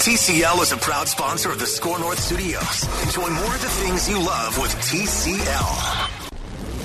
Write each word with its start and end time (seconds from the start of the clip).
TCL 0.00 0.62
is 0.62 0.72
a 0.72 0.78
proud 0.78 1.08
sponsor 1.08 1.50
of 1.50 1.58
the 1.58 1.66
Score 1.66 1.98
North 1.98 2.18
Studios. 2.18 2.84
Enjoy 3.04 3.28
more 3.28 3.54
of 3.54 3.60
the 3.60 3.68
things 3.68 4.08
you 4.08 4.18
love 4.18 4.56
with 4.56 4.74
TCL. 4.76 6.08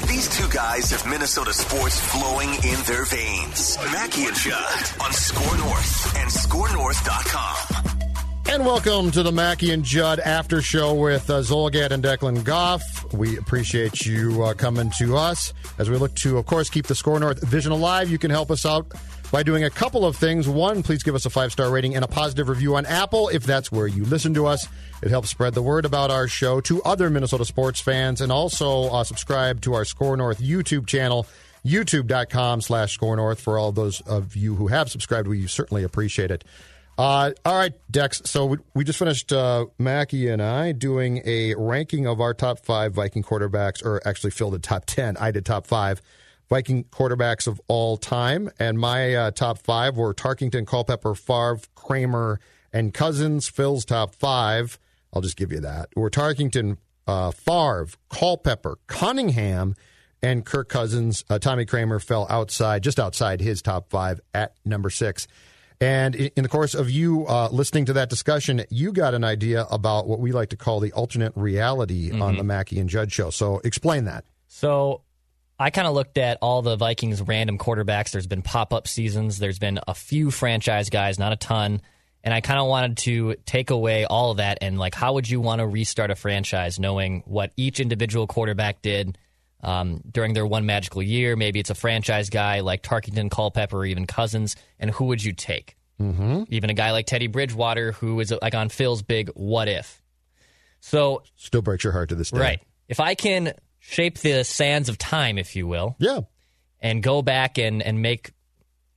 These 0.06 0.38
two 0.38 0.50
guys 0.50 0.92
have 0.92 1.09
Minnesota 1.09 1.54
sports 1.54 1.98
flowing 1.98 2.50
in 2.50 2.84
their 2.84 3.06
veins. 3.06 3.78
Mackey 3.89 4.26
and 4.26 4.36
Judd 4.36 5.02
on 5.02 5.14
Score 5.14 5.58
North 5.59 6.17
and 6.17 6.30
ScoreNorth.com. 6.30 7.86
And 8.48 8.66
welcome 8.66 9.12
to 9.12 9.23
the 9.23 9.32
Mackey 9.32 9.72
and 9.72 9.86
Judd 9.86 10.20
after 10.20 10.61
show 10.61 10.94
with 10.94 11.30
uh, 11.30 11.39
Zulgad 11.39 11.92
and 11.92 12.04
Declan 12.04 12.44
Goff. 12.44 13.14
We 13.14 13.38
appreciate 13.38 14.06
you 14.06 14.44
uh, 14.44 14.56
coming 14.56 14.92
to 14.98 15.16
us 15.16 15.54
as 15.78 15.89
we 15.89 15.95
look 15.95 16.14
to, 16.16 16.38
of 16.38 16.45
course, 16.48 16.70
keep 16.70 16.86
the 16.88 16.95
Score 16.95 17.17
North 17.20 17.42
vision 17.48 17.72
alive. 17.72 18.09
You 18.09 18.17
can 18.17 18.30
help 18.30 18.52
us 18.52 18.66
out 18.66 18.92
by 19.36 19.44
doing 19.44 19.66
a 19.66 19.69
couple 19.69 20.05
of 20.05 20.16
things. 20.16 20.47
One, 20.47 20.81
please 20.81 21.03
give 21.03 21.14
us 21.14 21.25
a 21.25 21.30
five 21.30 21.52
star 21.52 21.69
rating 21.69 21.94
and 21.94 22.05
a 22.05 22.08
positive 22.08 22.47
review 22.47 22.78
on 22.78 22.86
Apple 22.86 23.28
if 23.28 23.44
that's 23.44 23.69
where 23.69 23.86
you 23.86 24.05
listen 24.05 24.33
to 24.36 24.45
us. 24.45 24.66
It 25.03 25.09
helps 25.09 25.30
spread 25.30 25.53
the 25.53 25.61
word 25.61 25.83
about 25.83 26.09
our 26.09 26.30
show 26.30 26.61
to 26.61 26.81
other 26.83 27.09
Minnesota 27.09 27.44
sports 27.44 27.81
fans 27.81 28.22
and 28.22 28.31
also 28.31 28.83
uh, 28.83 29.03
subscribe 29.03 29.59
to 29.64 29.73
our 29.73 29.83
Score 29.83 30.16
North 30.16 30.39
YouTube 30.39 30.88
channel. 30.88 31.27
YouTube.com 31.66 32.61
slash 32.61 32.94
score 32.94 33.17
north 33.17 33.42
for 33.42 33.58
all 33.58 33.73
those 33.73 34.00
of 34.02 34.38
you 34.38 34.55
who 34.55 34.67
have 34.67 34.89
subscribed. 34.89 35.27
We 35.27 35.47
certainly 35.47 35.83
appreciate 35.83 36.31
it. 36.31 36.45
Uh, 36.97 37.31
all 37.44 37.58
right, 37.58 37.73
Dex. 37.92 38.22
So 38.23 38.45
we, 38.45 38.58
we 38.73 38.86
just 38.86 38.99
finished, 38.99 39.33
uh, 39.33 39.66
Mackie 39.77 40.30
and 40.30 40.42
I, 40.42 40.72
doing 40.72 41.22
a 41.25 41.55
ranking 41.55 42.08
of 42.08 42.22
our 42.22 42.33
top 42.33 42.59
five 42.59 42.94
Viking 42.94 43.23
quarterbacks, 43.23 43.83
or 43.83 43.99
actually 44.08 44.31
filled 44.31 44.53
the 44.53 44.59
top 44.59 44.86
10. 44.86 45.17
I 45.17 45.31
did 45.31 45.45
top 45.45 45.67
five 45.67 46.02
Viking 46.50 46.84
quarterbacks 46.86 47.48
of 47.48 47.60
all 47.68 47.98
time. 47.98 48.50
And 48.60 48.80
my 48.80 49.16
uh, 49.16 49.32
top 49.32 49.58
five 49.60 49.98
were 49.98 50.14
Tarkenton, 50.14 50.68
Culpepper, 50.68 51.16
Favre, 51.16 51.60
Kramer, 51.76 52.40
and 52.72 52.94
Cousins. 52.94 53.48
Phil's 53.48 53.86
top 53.86 54.14
five, 54.16 54.80
I'll 55.14 55.22
just 55.22 55.38
give 55.38 55.52
you 55.52 55.60
that, 55.62 55.90
were 55.96 56.10
Tarkenton, 56.10 56.78
uh, 57.08 57.32
Favre, 57.32 57.88
Culpepper, 58.10 58.78
Cunningham, 58.88 59.76
and 60.22 60.46
Kirk 60.46 60.70
Cousins. 60.70 61.23
Uh, 61.30 61.39
Tommy 61.39 61.66
Kramer 61.66 62.00
fell 62.00 62.28
outside, 62.30 62.84
just 62.84 63.00
outside 63.00 63.42
his 63.42 63.61
top 63.61 63.89
five 63.89 64.20
at 64.34 64.55
number 64.66 64.89
six. 64.89 65.28
And 65.82 66.16
in 66.16 66.44
the 66.44 66.50
course 66.50 66.73
of 66.73 66.89
you 66.89 67.28
uh, 67.28 67.50
listening 67.52 67.86
to 67.86 67.94
that 67.94 68.10
discussion, 68.10 68.64
you 68.70 68.94
got 68.94 69.14
an 69.14 69.23
idea 69.23 69.66
about 69.70 70.08
what 70.08 70.20
we 70.20 70.32
like 70.32 70.50
to 70.50 70.58
call 70.58 70.80
the 70.80 70.92
alternate 70.94 71.34
reality 71.36 72.17
on 72.17 72.38
the 72.38 72.44
Mackey 72.44 72.80
and 72.80 72.89
Judd 72.89 73.11
show. 73.11 73.30
So 73.30 73.60
explain 73.64 74.05
that. 74.05 74.23
So 74.48 75.02
I 75.58 75.70
kind 75.70 75.88
of 75.88 75.93
looked 75.93 76.17
at 76.17 76.38
all 76.42 76.61
the 76.61 76.76
Vikings 76.76 77.21
random 77.21 77.58
quarterbacks. 77.58 78.11
There's 78.11 78.27
been 78.27 78.42
pop 78.42 78.73
up 78.73 78.88
seasons, 78.88 79.39
there's 79.39 79.60
been 79.60 79.80
a 79.88 79.93
few 79.93 80.32
franchise 80.32 80.89
guys, 80.89 81.17
not 81.17 81.33
a 81.33 81.38
ton. 81.38 81.82
And 82.23 82.33
I 82.33 82.42
kind 82.42 82.60
of 82.60 82.66
wanted 82.66 82.98
to 82.98 83.36
take 83.45 83.70
away 83.70 84.05
all 84.05 84.32
of 84.32 84.38
that 84.38 84.58
and, 84.61 84.80
like, 84.80 84.95
how 84.95 85.14
would 85.14 85.30
you 85.30 85.39
want 85.39 85.60
to 85.60 85.67
restart 85.67 86.10
a 86.10 86.16
franchise 86.16 86.80
knowing 86.80 87.21
what 87.27 87.52
each 87.55 87.80
individual 87.80 88.26
quarterback 88.26 88.82
did 88.82 89.20
um, 89.61 90.02
during 90.11 90.33
their 90.33 90.45
one 90.45 90.66
magical 90.66 91.04
year? 91.04 91.36
Maybe 91.36 91.60
it's 91.60 91.70
a 91.70 91.76
franchise 91.76 92.32
guy 92.32 92.61
like 92.61 92.82
Tarkenton, 92.82 93.30
Culpepper, 93.30 93.77
or 93.77 93.86
even 93.86 94.08
Cousins. 94.08 94.55
And 94.80 94.89
who 94.89 95.05
would 95.05 95.23
you 95.23 95.33
take? 95.33 95.77
Mm-hmm. 96.02 96.45
Even 96.49 96.72
a 96.72 96.73
guy 96.73 96.93
like 96.93 97.05
Teddy 97.05 97.27
Bridgewater, 97.27 97.92
who 97.92 98.20
is 98.20 98.33
like 98.42 98.55
on 98.55 98.70
Phil's 98.70 99.04
big 99.04 99.30
what 99.36 99.67
if. 99.67 100.02
So 100.80 101.22
Still 101.36 101.61
breaks 101.61 101.83
your 101.83 101.93
heart 101.93 102.10
to 102.10 102.16
this 102.16 102.32
day. 102.32 102.39
Right. 102.39 102.60
If 102.87 102.99
I 102.99 103.14
can 103.14 103.54
shape 103.88 104.18
the 104.20 104.44
sands 104.44 104.90
of 104.90 104.98
time, 104.98 105.38
if 105.38 105.56
you 105.56 105.68
will, 105.68 105.96
Yeah. 106.00 106.22
and 106.80 107.02
go 107.04 107.22
back 107.22 107.58
and, 107.58 107.82
and 107.82 108.02
make 108.02 108.32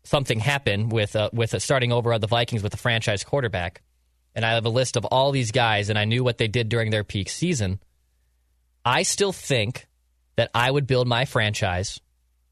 something 0.05 0.41
happen 0.41 0.89
with 0.89 1.15
uh, 1.17 1.31
with 1.33 1.55
uh, 1.55 1.59
starting 1.59 1.93
over 1.93 2.13
at 2.13 2.21
the 2.21 2.27
Vikings 2.27 2.63
with 2.63 2.73
a 2.75 2.79
franchise 2.79 3.25
quarterback, 3.25 3.83
and 4.35 4.45
I 4.45 4.53
have 4.55 4.65
a 4.65 4.71
list 4.71 4.97
of 4.97 5.05
all 5.05 5.31
these 5.33 5.53
guys, 5.53 5.91
and 5.91 5.99
I 5.99 6.05
knew 6.07 6.25
what 6.25 6.39
they 6.39 6.49
did 6.49 6.69
during 6.69 6.91
their 6.91 7.05
peak 7.05 7.29
season. 7.29 7.81
I 8.85 9.03
still 9.03 9.33
think 9.33 9.87
that 10.37 10.51
I 10.55 10.71
would 10.71 10.87
build 10.87 11.07
my 11.09 11.25
franchise 11.27 12.01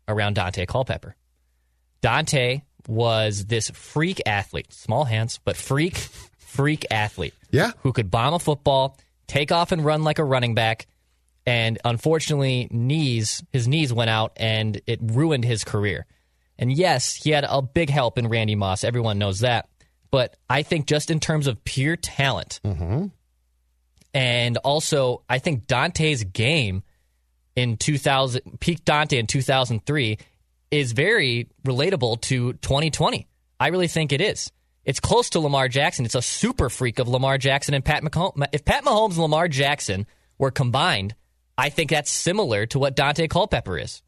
around 0.09 0.37
Daunte 0.37 0.67
Culpepper. 0.67 1.17
Daunte 2.03 2.63
was 2.89 3.47
this 3.47 3.71
freak 3.71 4.21
athlete, 4.27 4.73
small 4.73 5.05
hands, 5.05 5.41
but 5.45 5.57
freak, 5.57 5.97
freak 6.39 6.85
athlete 6.91 7.35
Yeah. 7.51 7.73
who 7.81 7.93
could 7.93 8.11
bomb 8.11 8.35
a 8.35 8.39
football, 8.39 8.99
take 9.27 9.51
off 9.51 9.73
and 9.73 9.85
run 9.85 10.05
like 10.05 10.19
a 10.19 10.25
running 10.25 10.55
back, 10.55 10.87
and 11.47 11.79
unfortunately, 11.85 12.69
knees 12.71 13.43
his 13.53 13.69
knees 13.69 13.93
went 13.93 14.11
out 14.11 14.33
and 14.37 14.81
it 14.87 14.99
ruined 15.03 15.45
his 15.45 15.63
career. 15.63 16.07
And 16.59 16.73
yes, 16.73 17.15
he 17.15 17.31
had 17.31 17.47
a 17.49 17.63
big 17.63 17.89
help 17.89 18.19
in 18.19 18.29
Randy 18.29 18.55
Moss. 18.55 18.83
Everyone 18.83 19.19
knows 19.19 19.41
that. 19.41 19.69
But 20.11 20.37
I 20.49 20.63
think 20.63 20.87
just 20.87 21.11
in 21.11 21.21
terms 21.21 21.47
of 21.47 21.63
pure 21.65 21.97
talent, 21.97 22.61
mm-hmm. 22.65 23.07
and 24.15 24.57
also 24.59 25.23
I 25.29 25.39
think 25.39 25.67
Daunte's 25.67 26.25
game 26.25 26.83
in 27.55 27.77
2000, 27.77 28.61
peak 28.61 28.85
Daunte 28.85 29.19
in 29.19 29.27
2003, 29.27 30.19
is 30.71 30.93
very 30.93 31.49
relatable 31.65 32.21
to 32.23 32.55
2020. 32.55 33.27
I 33.59 33.69
really 33.69 33.89
think 33.89 34.13
it 34.13 34.21
is. 34.21 34.51
It's 34.85 35.01
close 35.01 35.31
to 35.31 35.41
Lamar 35.41 35.69
Jackson. 35.69 36.05
It's 36.05 36.15
a 36.15 36.23
super 36.23 36.71
freak 36.71 36.99
of 36.99 37.09
Lamar 37.09 37.39
Jackson 37.39 37.75
and 37.75 37.85
Pat 37.85 38.03
Mahomes. 38.03 38.47
If 38.53 38.65
Pat 38.65 38.85
Mahomes 38.85 39.13
and 39.13 39.19
Lamar 39.19 39.49
Jackson 39.49 40.07
were 40.39 40.51
combined, 40.51 41.15
I 41.59 41.71
think 41.71 41.91
that's 41.91 42.11
similar 42.11 42.67
to 42.67 42.79
what 42.79 42.97
Daunte 42.97 43.29
Culpepper 43.31 43.79
is. 43.79 44.03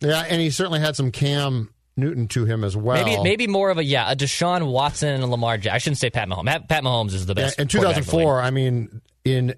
Yeah. 0.00 0.24
And 0.28 0.40
he 0.40 0.50
certainly 0.50 0.80
had 0.80 0.96
some 0.96 1.10
Cam 1.10 1.74
Newton 1.96 2.28
to 2.28 2.44
him 2.44 2.64
as 2.64 2.76
well. 2.76 3.04
Maybe 3.04 3.22
maybe 3.22 3.46
more 3.46 3.70
of 3.70 3.78
a 3.78 3.84
yeah, 3.84 4.10
a 4.10 4.16
Deshaun 4.16 4.70
Watson 4.70 5.10
and 5.10 5.22
a 5.22 5.26
Lamar 5.26 5.56
Jackson. 5.56 5.74
I 5.74 5.78
shouldn't 5.78 5.98
say 5.98 6.10
Pat 6.10 6.28
Mahomes. 6.28 6.46
Pat, 6.46 6.68
Pat 6.68 6.82
Mahomes 6.82 7.14
is 7.14 7.26
the 7.26 7.34
best. 7.34 7.58
in 7.58 7.62
in 7.62 7.68
2004, 7.68 8.40
I 8.40 8.50
mean, 8.50 9.00
in 9.24 9.54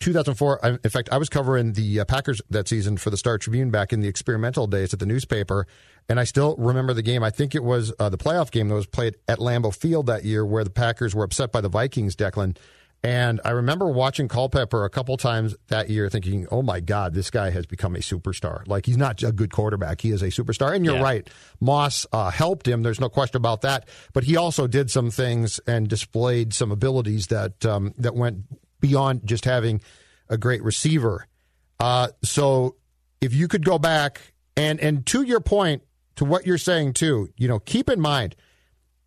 2004, 0.00 0.64
I, 0.64 0.68
in 0.70 0.90
fact, 0.90 1.08
I 1.10 1.16
was 1.16 1.30
covering 1.30 1.72
the 1.72 2.00
uh, 2.00 2.04
Packers 2.04 2.42
that 2.50 2.68
season 2.68 2.98
for 2.98 3.08
the 3.08 3.16
Star 3.16 3.38
Tribune 3.38 3.70
back 3.70 3.92
in 3.92 4.00
the 4.00 4.08
experimental 4.08 4.66
days 4.66 4.92
at 4.92 5.00
the 5.00 5.06
newspaper, 5.06 5.66
and 6.08 6.20
I 6.20 6.24
still 6.24 6.54
remember 6.56 6.92
the 6.92 7.02
game. 7.02 7.22
I 7.22 7.30
think 7.30 7.54
it 7.54 7.64
was 7.64 7.92
uh, 7.98 8.10
the 8.10 8.18
playoff 8.18 8.50
game 8.50 8.68
that 8.68 8.74
was 8.74 8.86
played 8.86 9.16
at 9.26 9.38
Lambeau 9.38 9.74
Field 9.74 10.06
that 10.06 10.24
year, 10.24 10.44
where 10.44 10.64
the 10.64 10.70
Packers 10.70 11.14
were 11.14 11.24
upset 11.24 11.50
by 11.50 11.62
the 11.62 11.70
Vikings, 11.70 12.14
Declan. 12.14 12.56
And 13.04 13.38
I 13.44 13.50
remember 13.50 13.86
watching 13.86 14.28
Culpepper 14.28 14.86
a 14.86 14.88
couple 14.88 15.14
times 15.18 15.54
that 15.68 15.90
year, 15.90 16.08
thinking, 16.08 16.46
"Oh 16.50 16.62
my 16.62 16.80
God, 16.80 17.12
this 17.12 17.30
guy 17.30 17.50
has 17.50 17.66
become 17.66 17.94
a 17.94 17.98
superstar. 17.98 18.66
Like 18.66 18.86
he's 18.86 18.96
not 18.96 19.22
a 19.22 19.30
good 19.30 19.52
quarterback; 19.52 20.00
he 20.00 20.10
is 20.10 20.22
a 20.22 20.28
superstar." 20.28 20.74
And 20.74 20.86
you're 20.86 20.94
Yeah. 20.96 21.02
right, 21.02 21.30
Moss 21.60 22.06
uh, 22.12 22.30
helped 22.30 22.66
him. 22.66 22.82
There's 22.82 22.98
no 23.00 23.10
question 23.10 23.36
about 23.36 23.60
that. 23.60 23.86
But 24.14 24.24
he 24.24 24.36
also 24.38 24.66
did 24.66 24.90
some 24.90 25.10
things 25.10 25.60
and 25.66 25.86
displayed 25.86 26.54
some 26.54 26.72
abilities 26.72 27.26
that 27.26 27.66
um, 27.66 27.92
that 27.98 28.14
went 28.14 28.44
beyond 28.80 29.20
just 29.26 29.44
having 29.44 29.82
a 30.30 30.38
great 30.38 30.62
receiver. 30.64 31.26
Uh, 31.78 32.08
so 32.22 32.76
if 33.20 33.34
you 33.34 33.48
could 33.48 33.66
go 33.66 33.78
back 33.78 34.32
and 34.56 34.80
and 34.80 35.04
to 35.08 35.20
your 35.20 35.40
point, 35.40 35.82
to 36.16 36.24
what 36.24 36.46
you're 36.46 36.56
saying 36.56 36.94
too, 36.94 37.28
you 37.36 37.48
know, 37.48 37.58
keep 37.58 37.90
in 37.90 38.00
mind. 38.00 38.34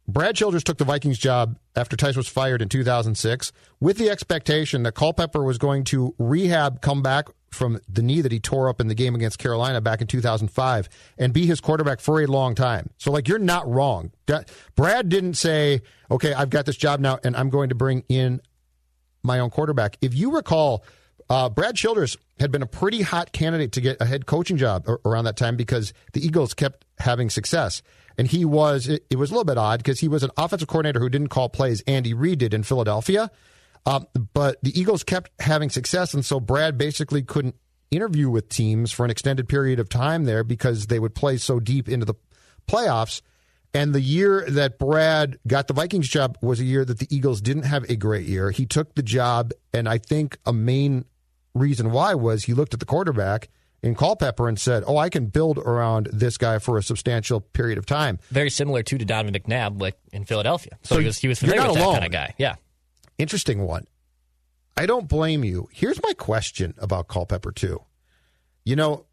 Brad 0.08 0.38
Childress 0.38 0.64
took 0.64 0.78
the 0.78 0.86
Vikings 0.86 1.18
job 1.18 1.58
after 1.76 1.98
Tice 1.98 2.16
was 2.16 2.30
fired 2.30 2.62
in 2.62 2.70
2006 2.70 3.52
with 3.82 3.98
the 3.98 4.10
expectation 4.10 4.84
that 4.84 4.94
Culpepper 4.94 5.44
was 5.44 5.58
going 5.58 5.84
to 5.86 6.16
rehab, 6.18 6.82
come 6.82 7.02
back 7.02 7.28
from 7.52 7.80
the 7.90 8.02
knee 8.02 8.22
that 8.22 8.32
he 8.32 8.40
tore 8.40 8.70
up 8.70 8.80
in 8.80 8.88
the 8.88 8.96
game 8.96 9.16
against 9.16 9.38
Carolina 9.38 9.82
back 9.82 10.00
in 10.00 10.08
2005 10.08 10.90
and 11.18 11.34
be 11.34 11.46
his 11.46 11.60
quarterback 11.60 12.00
for 12.00 12.22
a 12.22 12.26
long 12.26 12.56
time. 12.56 12.90
So, 12.98 13.12
like, 13.12 13.28
you're 13.28 13.40
not 13.40 13.70
wrong. 13.70 14.12
Brad 14.76 15.10
didn't 15.10 15.36
say, 15.36 15.82
okay, 16.10 16.34
I've 16.34 16.50
got 16.50 16.66
this 16.66 16.78
job 16.78 17.00
now 17.00 17.20
and 17.24 17.36
I'm 17.36 17.50
going 17.50 17.70
to 17.70 17.76
bring 17.76 18.04
in 18.08 18.42
my 19.24 19.40
own 19.40 19.50
quarterback. 19.50 19.98
If 20.02 20.14
you 20.14 20.34
recall, 20.34 20.86
uh, 21.30 21.50
Brad 21.50 21.76
Childress 21.76 22.18
had 22.40 22.52
been 22.52 22.62
a 22.62 22.68
pretty 22.68 23.02
hot 23.02 23.32
candidate 23.32 23.74
to 23.74 23.82
get 23.82 23.98
a 24.00 24.06
head 24.06 24.26
coaching 24.26 24.58
job 24.58 24.88
around 25.06 25.26
that 25.26 25.38
time 25.38 25.56
because 25.56 25.94
the 26.14 26.26
Eagles 26.26 26.54
kept 26.54 26.86
having 27.00 27.30
success. 27.30 27.82
And 28.18 28.28
he 28.28 28.46
was, 28.46 28.88
it, 28.88 29.06
it 29.10 29.18
was 29.18 29.30
a 29.30 29.34
little 29.34 29.46
bit 29.46 29.58
odd 29.58 29.80
because 29.80 30.00
he 30.00 30.08
was 30.08 30.24
an 30.24 30.32
offensive 30.38 30.68
coordinator 30.68 31.00
who 31.00 31.10
didn't 31.10 31.28
call 31.28 31.50
plays. 31.50 31.82
Andy 31.86 32.14
Reid 32.14 32.40
did 32.40 32.54
in 32.54 32.64
Philadelphia. 32.64 33.30
Uh, 33.86 34.02
but 34.34 34.58
the 34.64 34.78
Eagles 34.78 35.04
kept 35.04 35.32
having 35.40 35.70
success. 35.70 36.14
And 36.14 36.26
so 36.26 36.40
Brad 36.40 36.78
basically 36.78 37.24
couldn't 37.24 37.56
interview 37.92 38.30
with 38.30 38.50
teams 38.50 38.92
for 38.92 39.06
an 39.06 39.12
extended 39.12 39.48
period 39.48 39.80
of 39.80 39.88
time 39.88 40.26
there 40.26 40.44
because 40.44 40.88
they 40.88 41.00
would 41.00 41.16
play 41.16 41.38
so 41.38 41.60
deep 41.60 41.88
into 41.88 42.06
the 42.06 42.16
playoffs. 42.68 43.22
And 43.74 43.94
the 43.94 44.02
year 44.02 44.46
that 44.50 44.80
Brad 44.80 45.38
got 45.46 45.68
the 45.68 45.74
Vikings 45.74 46.10
job 46.10 46.38
was 46.42 46.60
a 46.60 46.64
year 46.66 46.84
that 46.84 47.00
the 47.00 47.08
Eagles 47.16 47.42
didn't 47.42 47.64
have 47.64 47.84
a 47.90 47.96
great 47.96 48.26
year. 48.26 48.52
He 48.52 48.66
took 48.66 48.96
the 48.96 49.04
job, 49.04 49.52
and 49.74 49.88
I 49.88 50.00
think 50.00 50.38
a 50.46 50.54
main 50.54 51.06
reason 51.58 51.92
why 51.92 52.14
was 52.14 52.46
he 52.46 52.54
looked 52.54 52.74
at 52.74 52.80
the 52.80 52.86
quarterback 52.86 53.50
in 53.84 53.96
Culpepper 53.96 54.48
and 54.48 54.60
said, 54.60 54.84
"Oh, 54.88 54.98
I 54.98 55.10
can 55.10 55.28
build 55.28 55.58
around 55.58 56.10
this 56.12 56.38
guy 56.38 56.60
for 56.60 56.78
a 56.78 56.84
substantial 56.84 57.42
period 57.42 57.78
of 57.78 57.86
time." 57.86 58.20
Very 58.30 58.50
similar 58.50 58.84
to 58.84 58.98
Donovan 58.98 59.34
McNabb, 59.34 59.82
like 59.82 59.98
in 60.12 60.26
Philadelphia. 60.26 60.78
So, 60.84 60.96
so 60.96 61.00
he 61.02 61.06
was 61.06 61.18
he 61.20 61.28
was 61.28 61.40
familiar 61.40 61.68
with 61.68 61.76
that 61.76 61.94
kind 61.94 62.06
of 62.06 62.12
guy. 62.12 62.34
Yeah, 62.38 62.56
interesting 63.18 63.62
one. 63.64 63.86
I 64.76 64.86
don't 64.86 65.08
blame 65.08 65.44
you. 65.44 65.70
Here's 65.72 66.02
my 66.04 66.14
question 66.14 66.76
about 66.78 67.08
Culpepper 67.08 67.52
too. 67.52 67.82
You 68.64 68.76
know, 68.76 69.06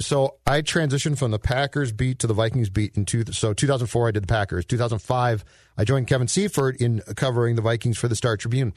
so 0.00 0.36
I 0.46 0.62
transitioned 0.62 1.18
from 1.18 1.30
the 1.30 1.38
Packers 1.38 1.92
beat 1.92 2.18
to 2.18 2.26
the 2.26 2.34
Vikings 2.34 2.68
beat 2.68 2.96
in 2.96 3.06
two. 3.06 3.24
So 3.32 3.54
2004, 3.54 4.08
I 4.08 4.10
did 4.10 4.24
the 4.24 4.26
Packers. 4.26 4.66
2005, 4.66 5.44
I 5.78 5.84
joined 5.84 6.06
Kevin 6.06 6.28
Seifert 6.28 6.76
in 6.76 7.00
covering 7.16 7.56
the 7.56 7.62
Vikings 7.62 7.96
for 7.96 8.08
the 8.08 8.16
Star 8.16 8.36
Tribune. 8.36 8.74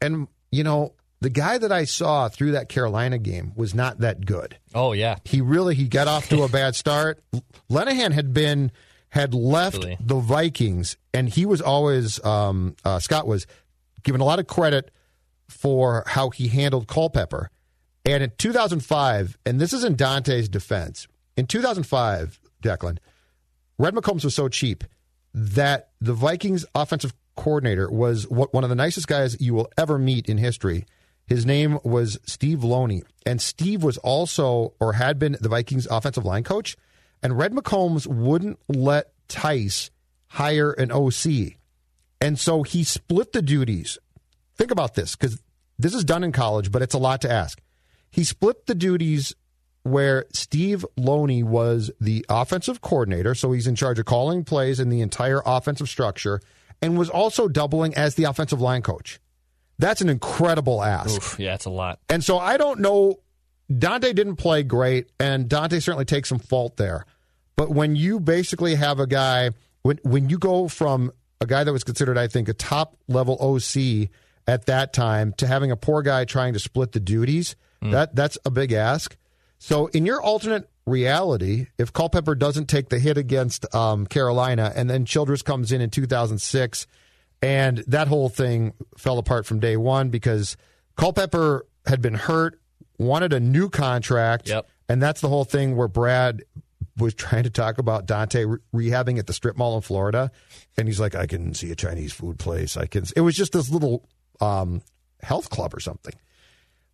And 0.00 0.28
you 0.50 0.64
know, 0.64 0.94
the 1.20 1.30
guy 1.30 1.58
that 1.58 1.72
I 1.72 1.84
saw 1.84 2.28
through 2.28 2.52
that 2.52 2.68
Carolina 2.68 3.18
game 3.18 3.52
was 3.56 3.74
not 3.74 3.98
that 4.00 4.24
good. 4.24 4.56
Oh 4.74 4.92
yeah, 4.92 5.16
he 5.24 5.40
really 5.40 5.74
he 5.74 5.88
got 5.88 6.08
off 6.08 6.28
to 6.28 6.42
a 6.42 6.48
bad 6.48 6.74
start. 6.76 7.22
Linehan 7.70 8.12
had 8.12 8.32
been 8.32 8.70
had 9.10 9.34
left 9.34 9.78
really? 9.78 9.96
the 10.00 10.18
Vikings, 10.20 10.96
and 11.12 11.28
he 11.28 11.46
was 11.46 11.60
always 11.60 12.24
um, 12.24 12.76
uh, 12.84 12.98
Scott 12.98 13.26
was 13.26 13.46
given 14.02 14.20
a 14.20 14.24
lot 14.24 14.38
of 14.38 14.46
credit 14.46 14.90
for 15.48 16.04
how 16.06 16.30
he 16.30 16.48
handled 16.48 16.86
Culpepper. 16.86 17.50
And 18.04 18.22
in 18.22 18.32
2005, 18.38 19.36
and 19.44 19.60
this 19.60 19.72
is 19.72 19.84
in 19.84 19.96
Daunte's 19.96 20.48
defense, 20.48 21.08
in 21.36 21.46
2005, 21.46 22.40
Declan, 22.62 22.98
Red 23.78 23.94
McCombs 23.94 24.24
was 24.24 24.34
so 24.34 24.48
cheap 24.48 24.84
that 25.34 25.90
the 26.00 26.14
Vikings 26.14 26.64
offensive 26.74 27.12
coordinator 27.36 27.90
was 27.90 28.24
one 28.28 28.64
of 28.64 28.70
the 28.70 28.76
nicest 28.76 29.06
guys 29.06 29.40
you 29.40 29.54
will 29.54 29.70
ever 29.76 29.98
meet 29.98 30.28
in 30.28 30.38
history. 30.38 30.86
His 31.28 31.44
name 31.44 31.78
was 31.84 32.18
Steve 32.24 32.64
Loney. 32.64 33.02
And 33.26 33.40
Steve 33.40 33.82
was 33.82 33.98
also, 33.98 34.72
or 34.80 34.94
had 34.94 35.18
been, 35.18 35.36
the 35.40 35.50
Vikings 35.50 35.86
offensive 35.90 36.24
line 36.24 36.42
coach. 36.42 36.76
And 37.22 37.36
Red 37.36 37.52
McCombs 37.52 38.06
wouldn't 38.06 38.58
let 38.68 39.12
Tice 39.28 39.90
hire 40.28 40.72
an 40.72 40.90
OC. 40.90 41.58
And 42.20 42.38
so 42.38 42.62
he 42.62 42.82
split 42.82 43.32
the 43.32 43.42
duties. 43.42 43.98
Think 44.56 44.70
about 44.70 44.94
this, 44.94 45.16
because 45.16 45.42
this 45.78 45.94
is 45.94 46.04
done 46.04 46.24
in 46.24 46.32
college, 46.32 46.72
but 46.72 46.82
it's 46.82 46.94
a 46.94 46.98
lot 46.98 47.20
to 47.20 47.30
ask. 47.30 47.60
He 48.10 48.24
split 48.24 48.66
the 48.66 48.74
duties 48.74 49.34
where 49.82 50.24
Steve 50.32 50.84
Loney 50.96 51.42
was 51.42 51.90
the 52.00 52.24
offensive 52.28 52.80
coordinator, 52.80 53.34
so 53.34 53.52
he's 53.52 53.66
in 53.66 53.76
charge 53.76 53.98
of 53.98 54.06
calling 54.06 54.44
plays 54.44 54.80
in 54.80 54.88
the 54.88 55.02
entire 55.02 55.42
offensive 55.44 55.88
structure, 55.88 56.40
and 56.80 56.98
was 56.98 57.10
also 57.10 57.48
doubling 57.48 57.94
as 57.94 58.14
the 58.14 58.24
offensive 58.24 58.60
line 58.60 58.82
coach. 58.82 59.20
That's 59.78 60.00
an 60.00 60.08
incredible 60.08 60.82
ask. 60.82 61.16
Oof, 61.16 61.36
yeah, 61.38 61.54
it's 61.54 61.66
a 61.66 61.70
lot. 61.70 62.00
And 62.08 62.24
so 62.24 62.38
I 62.38 62.56
don't 62.56 62.80
know. 62.80 63.20
Daunte 63.70 64.14
didn't 64.14 64.36
play 64.36 64.62
great, 64.62 65.10
and 65.20 65.48
Daunte 65.48 65.82
certainly 65.82 66.06
takes 66.06 66.28
some 66.30 66.38
fault 66.38 66.76
there. 66.78 67.04
But 67.56 67.70
when 67.70 67.96
you 67.96 68.18
basically 68.18 68.74
have 68.76 68.98
a 68.98 69.06
guy, 69.06 69.50
when 69.82 69.98
when 70.02 70.30
you 70.30 70.38
go 70.38 70.68
from 70.68 71.12
a 71.40 71.46
guy 71.46 71.64
that 71.64 71.72
was 71.72 71.84
considered, 71.84 72.18
I 72.18 72.28
think, 72.28 72.48
a 72.48 72.54
top 72.54 72.96
level 73.08 73.36
OC 73.40 74.08
at 74.46 74.66
that 74.66 74.92
time 74.92 75.34
to 75.34 75.46
having 75.46 75.70
a 75.70 75.76
poor 75.76 76.02
guy 76.02 76.24
trying 76.24 76.54
to 76.54 76.58
split 76.58 76.92
the 76.92 77.00
duties, 77.00 77.56
mm. 77.82 77.92
that 77.92 78.14
that's 78.14 78.38
a 78.44 78.50
big 78.50 78.72
ask. 78.72 79.16
So 79.58 79.88
in 79.88 80.06
your 80.06 80.22
alternate 80.22 80.68
reality, 80.86 81.66
if 81.76 81.92
Culpepper 81.92 82.34
doesn't 82.34 82.66
take 82.66 82.88
the 82.88 82.98
hit 82.98 83.18
against 83.18 83.72
um, 83.74 84.06
Carolina, 84.06 84.72
and 84.74 84.88
then 84.88 85.04
Childress 85.04 85.42
comes 85.42 85.72
in 85.72 85.80
in 85.80 85.90
2006 85.90 86.86
and 87.42 87.78
that 87.86 88.08
whole 88.08 88.28
thing 88.28 88.74
fell 88.96 89.18
apart 89.18 89.46
from 89.46 89.60
day 89.60 89.76
one 89.76 90.08
because 90.10 90.56
Culpepper 90.96 91.66
had 91.86 92.02
been 92.02 92.14
hurt, 92.14 92.60
wanted 92.98 93.32
a 93.32 93.40
new 93.40 93.68
contract. 93.68 94.48
Yep. 94.48 94.68
And 94.88 95.02
that's 95.02 95.20
the 95.20 95.28
whole 95.28 95.44
thing 95.44 95.76
where 95.76 95.88
Brad 95.88 96.42
was 96.96 97.14
trying 97.14 97.44
to 97.44 97.50
talk 97.50 97.78
about 97.78 98.06
Daunte 98.06 98.60
re- 98.72 98.90
rehabbing 98.90 99.18
at 99.18 99.26
the 99.26 99.32
strip 99.32 99.56
mall 99.56 99.76
in 99.76 99.82
Florida. 99.82 100.30
And 100.76 100.88
he's 100.88 100.98
like, 100.98 101.14
I 101.14 101.26
can 101.26 101.54
see 101.54 101.70
a 101.70 101.76
Chinese 101.76 102.12
food 102.12 102.38
place. 102.38 102.76
I 102.76 102.86
can. 102.86 103.04
It 103.14 103.20
was 103.20 103.36
just 103.36 103.52
this 103.52 103.70
little 103.70 104.08
um, 104.40 104.82
health 105.22 105.50
club 105.50 105.74
or 105.74 105.80
something. 105.80 106.14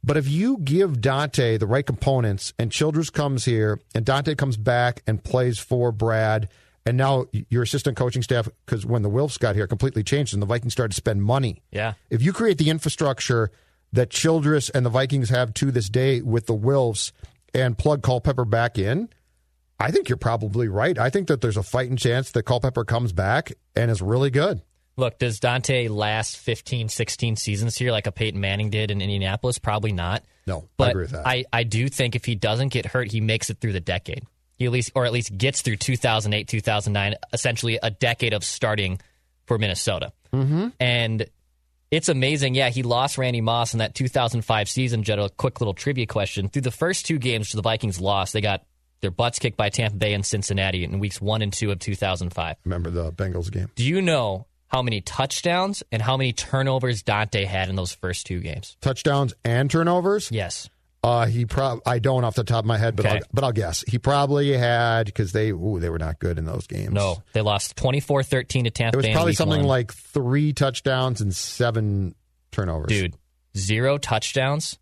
But 0.02 0.18
if 0.18 0.28
you 0.28 0.58
give 0.58 0.98
Daunte 1.00 1.58
the 1.58 1.66
right 1.66 1.86
components 1.86 2.52
and 2.58 2.70
Childress 2.70 3.08
comes 3.08 3.46
here 3.46 3.80
and 3.94 4.04
Daunte 4.04 4.36
comes 4.36 4.58
back 4.58 5.02
and 5.06 5.24
plays 5.24 5.58
for 5.58 5.92
Brad 5.92 6.50
and 6.86 6.96
now 6.96 7.26
your 7.48 7.62
assistant 7.62 7.96
coaching 7.96 8.22
staff, 8.22 8.48
because 8.66 8.84
when 8.84 9.02
the 9.02 9.10
Wilfs 9.10 9.38
got 9.38 9.54
here, 9.54 9.66
completely 9.66 10.02
changed, 10.02 10.32
and 10.34 10.42
the 10.42 10.46
Vikings 10.46 10.72
started 10.72 10.90
to 10.90 10.96
spend 10.96 11.22
money. 11.22 11.62
Yeah. 11.70 11.94
If 12.10 12.22
you 12.22 12.32
create 12.32 12.58
the 12.58 12.70
infrastructure 12.70 13.50
that 13.92 14.10
Childress 14.10 14.70
and 14.70 14.84
the 14.84 14.90
Vikings 14.90 15.30
have 15.30 15.54
to 15.54 15.70
this 15.70 15.88
day 15.88 16.20
with 16.20 16.46
the 16.46 16.56
Wilfs 16.56 17.12
and 17.54 17.78
plug 17.78 18.02
Culpepper 18.02 18.44
back 18.44 18.78
in, 18.78 19.08
I 19.78 19.90
think 19.90 20.08
you're 20.08 20.18
probably 20.18 20.68
right. 20.68 20.98
I 20.98 21.10
think 21.10 21.28
that 21.28 21.40
there's 21.40 21.56
a 21.56 21.62
fighting 21.62 21.96
chance 21.96 22.30
that 22.32 22.42
Culpepper 22.44 22.84
comes 22.84 23.12
back 23.12 23.52
and 23.74 23.90
is 23.90 24.02
really 24.02 24.30
good. 24.30 24.62
Look, 24.96 25.18
does 25.18 25.40
Daunte 25.40 25.90
last 25.90 26.36
15, 26.36 26.88
16 26.88 27.36
seasons 27.36 27.76
here 27.76 27.90
like 27.90 28.06
a 28.06 28.12
Peyton 28.12 28.40
Manning 28.40 28.70
did 28.70 28.90
in 28.90 29.00
Indianapolis? 29.00 29.58
Probably 29.58 29.92
not. 29.92 30.22
No, 30.46 30.68
but 30.76 30.88
I 30.88 30.90
agree 30.90 31.02
with 31.04 31.10
that. 31.12 31.26
I, 31.26 31.44
I 31.52 31.64
do 31.64 31.88
think 31.88 32.14
if 32.14 32.24
he 32.24 32.34
doesn't 32.34 32.68
get 32.68 32.86
hurt, 32.86 33.10
he 33.10 33.20
makes 33.20 33.50
it 33.50 33.58
through 33.60 33.72
the 33.72 33.80
decade. 33.80 34.24
He 34.56 34.66
at 34.66 34.72
least, 34.72 34.92
or 34.94 35.04
at 35.04 35.12
least 35.12 35.36
gets 35.36 35.62
through 35.62 35.76
2008, 35.76 36.46
2009, 36.46 37.16
essentially 37.32 37.78
a 37.82 37.90
decade 37.90 38.32
of 38.32 38.44
starting 38.44 39.00
for 39.46 39.58
Minnesota. 39.58 40.12
Mm-hmm. 40.32 40.68
And 40.80 41.26
it's 41.90 42.08
amazing. 42.08 42.54
Yeah, 42.54 42.70
he 42.70 42.82
lost 42.82 43.18
Randy 43.18 43.40
Moss 43.40 43.72
in 43.72 43.78
that 43.78 43.94
2005 43.94 44.68
season. 44.68 45.02
Just 45.02 45.18
a 45.18 45.28
quick 45.36 45.60
little 45.60 45.74
trivia 45.74 46.06
question. 46.06 46.48
Through 46.48 46.62
the 46.62 46.70
first 46.70 47.06
two 47.06 47.18
games 47.18 47.52
the 47.52 47.62
Vikings 47.62 48.00
lost, 48.00 48.32
they 48.32 48.40
got 48.40 48.64
their 49.00 49.10
butts 49.10 49.38
kicked 49.38 49.56
by 49.56 49.68
Tampa 49.68 49.96
Bay 49.96 50.14
and 50.14 50.24
Cincinnati 50.24 50.82
in 50.82 50.98
weeks 50.98 51.20
one 51.20 51.42
and 51.42 51.52
two 51.52 51.70
of 51.70 51.78
2005. 51.78 52.56
Remember 52.64 52.90
the 52.90 53.12
Bengals 53.12 53.50
game? 53.50 53.68
Do 53.74 53.84
you 53.84 54.00
know 54.00 54.46
how 54.68 54.82
many 54.82 55.02
touchdowns 55.02 55.82
and 55.92 56.02
how 56.02 56.16
many 56.16 56.32
turnovers 56.32 57.02
Daunte 57.02 57.44
had 57.44 57.68
in 57.68 57.76
those 57.76 57.92
first 57.92 58.26
two 58.26 58.40
games? 58.40 58.76
Touchdowns 58.80 59.34
and 59.44 59.70
turnovers? 59.70 60.32
Yes. 60.32 60.68
Uh, 61.04 61.26
he 61.26 61.44
prob 61.44 61.80
I 61.84 61.98
don't 61.98 62.24
off 62.24 62.34
the 62.34 62.44
top 62.44 62.60
of 62.60 62.64
my 62.64 62.78
head, 62.78 62.96
but 62.96 63.04
okay. 63.04 63.16
I'll, 63.16 63.22
but 63.30 63.44
I'll 63.44 63.52
guess 63.52 63.84
he 63.86 63.98
probably 63.98 64.56
had 64.56 65.04
because 65.04 65.32
they 65.32 65.50
ooh, 65.50 65.78
they 65.78 65.90
were 65.90 65.98
not 65.98 66.18
good 66.18 66.38
in 66.38 66.46
those 66.46 66.66
games. 66.66 66.92
No, 66.92 67.22
they 67.34 67.42
lost 67.42 67.76
24-13 67.76 68.64
to 68.64 68.70
Tampa. 68.70 68.96
It 68.96 68.96
was 68.96 69.06
Bay 69.06 69.12
probably 69.12 69.34
something 69.34 69.60
one. 69.60 69.68
like 69.68 69.92
three 69.92 70.54
touchdowns 70.54 71.20
and 71.20 71.36
seven 71.36 72.14
turnovers. 72.52 72.88
Dude, 72.88 73.16
zero 73.54 73.98
touchdowns, 73.98 74.78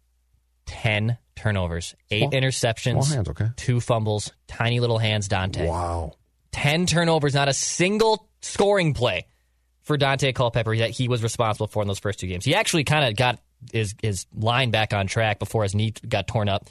ten 0.65 1.19
turnovers, 1.35 1.97
eight 2.13 2.31
interceptions, 2.31 3.13
hands, 3.13 3.29
okay. 3.29 3.49
two 3.57 3.81
fumbles, 3.81 4.33
tiny 4.47 4.79
little 4.79 4.99
hands. 4.99 5.29
Daunte. 5.29 5.67
Wow, 5.67 6.13
ten 6.53 6.87
turnovers, 6.87 7.35
not 7.35 7.49
a 7.49 7.53
single 7.53 8.29
scoring 8.43 8.95
play 8.95 9.27
for 9.83 9.99
Daunte 9.99 10.33
Culpepper 10.37 10.77
that 10.77 10.91
he 10.91 11.09
was 11.09 11.21
responsible 11.25 11.67
for 11.67 11.83
in 11.83 11.89
those 11.89 11.99
first 11.99 12.21
two 12.21 12.29
games. 12.29 12.45
He 12.45 12.55
actually 12.55 12.85
kind 12.85 13.07
of 13.07 13.17
got 13.17 13.41
his 13.73 13.95
his 14.03 14.27
line 14.35 14.71
back 14.71 14.93
on 14.93 15.07
track 15.07 15.39
before 15.39 15.63
his 15.63 15.75
knee 15.75 15.93
got 16.09 16.27
torn 16.27 16.49
up 16.49 16.69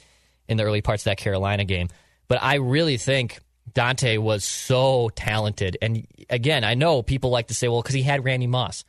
in 0.48 0.56
the 0.56 0.64
early 0.64 0.82
parts 0.82 1.02
of 1.02 1.04
that 1.06 1.18
Carolina 1.18 1.64
game. 1.64 1.88
But 2.28 2.42
I 2.42 2.56
really 2.56 2.96
think 2.96 3.40
Daunte 3.72 4.18
was 4.18 4.44
so 4.44 5.10
talented. 5.14 5.76
And 5.80 6.06
again, 6.28 6.64
I 6.64 6.74
know 6.74 7.02
people 7.02 7.30
like 7.30 7.48
to 7.48 7.54
say, 7.54 7.68
well, 7.68 7.82
because 7.82 7.94
he 7.94 8.02
had 8.02 8.24
Randy 8.24 8.46
Moss. 8.46 8.84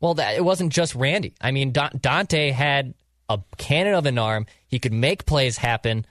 Well, 0.00 0.14
that, 0.14 0.34
it 0.34 0.44
wasn't 0.44 0.72
just 0.72 0.94
Randy. 0.94 1.34
I 1.40 1.52
mean, 1.52 1.72
Daunte 1.72 2.52
had 2.52 2.94
a 3.28 3.40
cannon 3.56 3.94
of 3.94 4.06
an 4.06 4.18
arm. 4.18 4.46
He 4.68 4.78
could 4.78 4.92
make 4.92 5.26
plays 5.26 5.56
happen. 5.56 6.06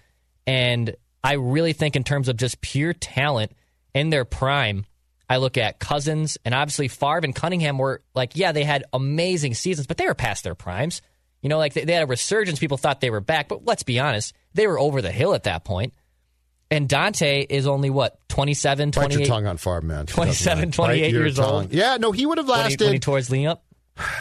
And 0.48 0.96
I 1.24 1.34
really 1.34 1.74
think, 1.74 1.96
in 1.96 2.04
terms 2.04 2.30
of 2.30 2.38
just 2.38 2.62
pure 2.62 2.94
talent 2.94 3.52
in 3.94 4.10
their 4.10 4.26
prime, 4.26 4.86
I 5.30 5.38
look 5.38 5.58
at 5.58 5.80
Cousins 5.80 6.38
and 6.46 6.54
obviously 6.54 6.88
Favre 6.88 7.22
and 7.24 7.36
Cunningham 7.36 7.78
were 7.78 8.02
like, 8.14 8.36
yeah, 8.36 8.52
they 8.52 8.64
had 8.64 8.84
amazing 8.94 9.56
seasons, 9.56 9.88
but 9.88 9.98
they 9.98 10.06
were 10.06 10.14
past 10.14 10.44
their 10.44 10.56
primes. 10.56 11.02
You 11.46 11.50
know, 11.50 11.60
like 11.60 11.76
they, 11.76 11.86
they 11.86 11.94
had 11.94 12.02
a 12.02 12.08
resurgence. 12.08 12.58
People 12.58 12.78
thought 12.78 13.02
they 13.02 13.12
were 13.12 13.22
back, 13.22 13.50
but 13.50 13.64
let's 13.66 13.84
be 13.84 14.00
honest, 14.00 14.34
they 14.56 14.66
were 14.66 14.80
over 14.80 15.00
the 15.04 15.12
hill 15.12 15.36
at 15.36 15.44
that 15.44 15.64
point. 15.64 15.94
And 16.72 16.90
Daunte 16.90 17.46
is 17.48 17.68
only 17.68 17.92
what 17.92 18.18
27, 18.30 18.92
28. 18.92 19.08
Bite 19.08 19.20
your 19.20 19.28
tongue 19.28 19.46
on 19.46 19.58
Favre, 19.58 19.82
man. 19.82 20.08
27, 20.08 20.72
28 20.72 21.12
years 21.12 21.38
old. 21.38 21.72
Yeah, 21.72 21.98
no, 21.98 22.12
he 22.12 22.26
would 22.26 22.40
have 22.40 22.50
lasted. 22.50 22.80
When 22.80 22.86
he, 22.86 22.86
when 22.86 22.94
he 22.94 23.00
tore 23.00 23.18
his 23.18 23.30
knee 23.30 23.46
up. 23.46 23.64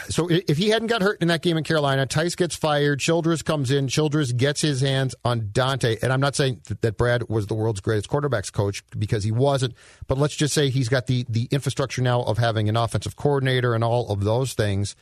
So 0.07 0.27
if 0.29 0.55
he 0.59 0.69
hadn't 0.69 0.89
got 0.89 1.01
hurt 1.01 1.19
in 1.19 1.29
that 1.29 1.41
game 1.41 1.57
in 1.57 1.63
Carolina, 1.63 2.05
Tice 2.05 2.35
gets 2.35 2.55
fired. 2.55 2.99
Childress 2.99 3.41
comes 3.41 3.71
in. 3.71 3.87
Childress 3.87 4.31
gets 4.31 4.61
his 4.61 4.81
hands 4.81 5.15
on 5.25 5.49
Daunte. 5.51 6.03
And 6.03 6.13
I'm 6.13 6.21
not 6.21 6.35
saying 6.35 6.61
that 6.81 6.95
Brad 6.95 7.27
was 7.27 7.47
the 7.47 7.55
world's 7.55 7.81
greatest 7.81 8.07
quarterbacks 8.07 8.53
coach 8.53 8.83
because 8.95 9.23
he 9.23 9.31
wasn't. 9.31 9.73
But 10.05 10.19
let's 10.19 10.35
just 10.35 10.53
say 10.53 10.69
he's 10.69 10.89
got 10.89 11.07
the 11.07 11.25
the 11.27 11.47
infrastructure 11.49 12.03
now 12.03 12.21
of 12.21 12.37
having 12.37 12.69
an 12.69 12.77
offensive 12.77 13.15
coordinator 13.15 13.73
and 13.73 13.83
all 13.83 14.09
of 14.09 14.23
those 14.23 14.53
things. 14.53 14.95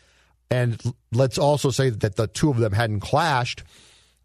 And 0.49 0.81
let's 1.11 1.37
also 1.37 1.71
say 1.71 1.89
that 1.89 2.15
the 2.15 2.27
two 2.27 2.49
of 2.49 2.57
them 2.57 2.73
hadn't 2.73 2.99
clashed. 2.99 3.63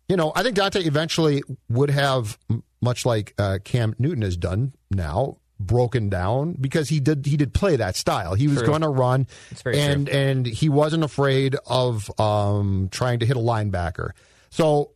You 0.08 0.16
know, 0.16 0.32
I 0.34 0.42
think 0.42 0.56
Daunte 0.56 0.84
eventually 0.84 1.42
would 1.68 1.90
have, 1.90 2.38
much 2.80 3.06
like 3.06 3.34
uh, 3.38 3.58
Cam 3.64 3.94
Newton 3.98 4.22
has 4.22 4.36
done 4.36 4.74
now, 4.90 5.38
broken 5.60 6.08
down 6.08 6.56
because 6.58 6.88
he 6.88 7.00
did 7.00 7.26
he 7.26 7.36
did 7.36 7.52
play 7.52 7.76
that 7.76 7.96
style. 7.96 8.34
He 8.34 8.48
was 8.48 8.62
going 8.62 8.82
to 8.82 8.88
run, 8.88 9.26
and 9.64 10.08
and 10.08 10.46
he 10.46 10.68
wasn't 10.68 11.04
afraid 11.04 11.56
of 11.66 12.10
um, 12.20 12.88
trying 12.90 13.20
to 13.20 13.26
hit 13.26 13.36
a 13.36 13.40
linebacker. 13.40 14.10
So 14.50 14.92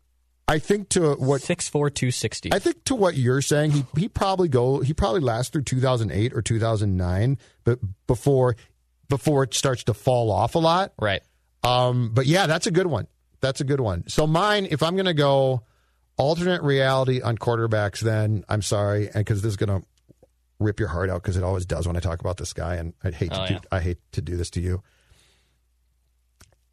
I 0.49 0.59
think 0.59 0.89
to 0.91 1.15
what 1.15 1.41
Six 1.41 1.69
four 1.69 1.91
two 1.91 2.11
sixty. 2.11 2.53
I 2.53 2.59
think 2.59 2.85
to 2.85 2.95
what 2.95 3.17
you're 3.17 3.43
saying, 3.43 3.73
he 3.73 3.85
he 3.97 4.09
probably 4.09 4.49
go 4.49 4.81
he 4.81 4.93
probably 4.93 5.21
lasts 5.21 5.51
through 5.51 5.63
2008 5.63 6.33
or 6.35 6.43
2009, 6.43 7.39
but 7.65 7.79
before 8.07 8.57
before 9.13 9.43
it 9.43 9.53
starts 9.53 9.85
to 9.85 9.93
fall 9.93 10.33
off 10.33 10.55
a 10.55 10.59
lot. 10.59 10.95
Right. 10.99 11.21
Um, 11.63 12.13
but 12.15 12.25
yeah, 12.25 12.47
that's 12.47 12.67
a 12.67 12.71
good 12.71 12.87
one. 12.87 13.07
That's 13.43 13.61
a 13.61 13.65
good 13.65 13.79
one. 13.79 14.09
So 14.09 14.27
mine, 14.27 14.67
if 14.71 14.83
I'm 14.83 14.95
going 14.95 15.05
to 15.05 15.13
go 15.13 15.65
alternate 16.17 16.63
reality 16.63 17.21
on 17.21 17.37
quarterbacks, 17.37 18.01
then 18.01 18.43
I'm 18.49 18.63
sorry, 18.63 19.09
and 19.09 19.17
because 19.17 19.43
this 19.43 19.51
is 19.51 19.57
going 19.59 19.83
to 19.83 19.87
rip 20.59 20.81
your 20.81 20.89
heart 20.89 21.11
out 21.11 21.23
because 21.23 21.37
it 21.37 21.45
always 21.45 21.67
does 21.67 21.87
when 21.87 21.95
I 21.95 22.01
talk 22.01 22.21
about 22.21 22.39
this 22.39 22.55
guy, 22.55 22.77
and 22.77 22.95
I 23.05 23.11
hate 23.11 23.33
to 23.33 23.43
Oh, 23.43 23.47
do. 23.49 23.59
I 23.71 23.81
hate 23.81 23.99
to 24.13 24.23
do 24.23 24.39
this 24.39 24.49
to 24.51 24.63
you. 24.63 24.83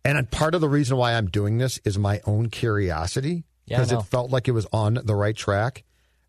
And 0.05 0.31
part 0.31 0.55
of 0.55 0.62
the 0.62 0.69
reason 0.69 0.96
why 0.96 1.15
I'm 1.15 1.27
doing 1.27 1.58
this 1.58 1.77
is 1.84 2.00
my 2.00 2.22
own 2.25 2.48
curiosity 2.50 3.43
because 3.67 3.91
know. 3.91 4.00
it 4.00 4.05
felt 4.05 4.31
like 4.31 4.48
it 4.48 4.53
was 4.53 4.65
on 4.72 4.98
the 5.03 5.13
right 5.13 5.36
track. 5.36 5.84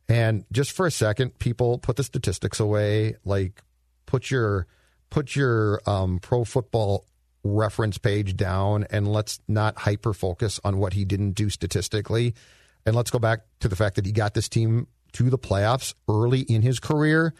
And 0.08 0.44
just 0.50 0.72
for 0.72 0.86
a 0.86 0.90
second, 0.90 1.38
people 1.38 1.78
put 1.78 1.94
the 1.94 2.02
statistics 2.02 2.58
away. 2.58 3.14
Like, 3.24 3.62
put 4.06 4.28
your 4.28 4.66
put 5.10 5.36
your 5.36 5.80
um, 5.86 6.18
pro 6.18 6.44
football 6.44 7.04
reference 7.42 7.98
page 7.98 8.36
down, 8.36 8.86
and 8.90 9.10
let's 9.10 9.40
not 9.48 9.78
hyper 9.78 10.12
focus 10.12 10.60
on 10.64 10.78
what 10.78 10.92
he 10.92 11.04
didn't 11.04 11.32
do 11.32 11.50
statistically. 11.50 12.34
And 12.86 12.96
let's 12.96 13.10
go 13.10 13.18
back 13.18 13.40
to 13.60 13.68
the 13.68 13.76
fact 13.76 13.96
that 13.96 14.06
he 14.06 14.12
got 14.12 14.34
this 14.34 14.48
team 14.48 14.86
to 15.12 15.28
the 15.28 15.38
playoffs 15.38 15.94
early 16.08 16.40
in 16.40 16.62
his 16.62 16.80
career 16.80 17.34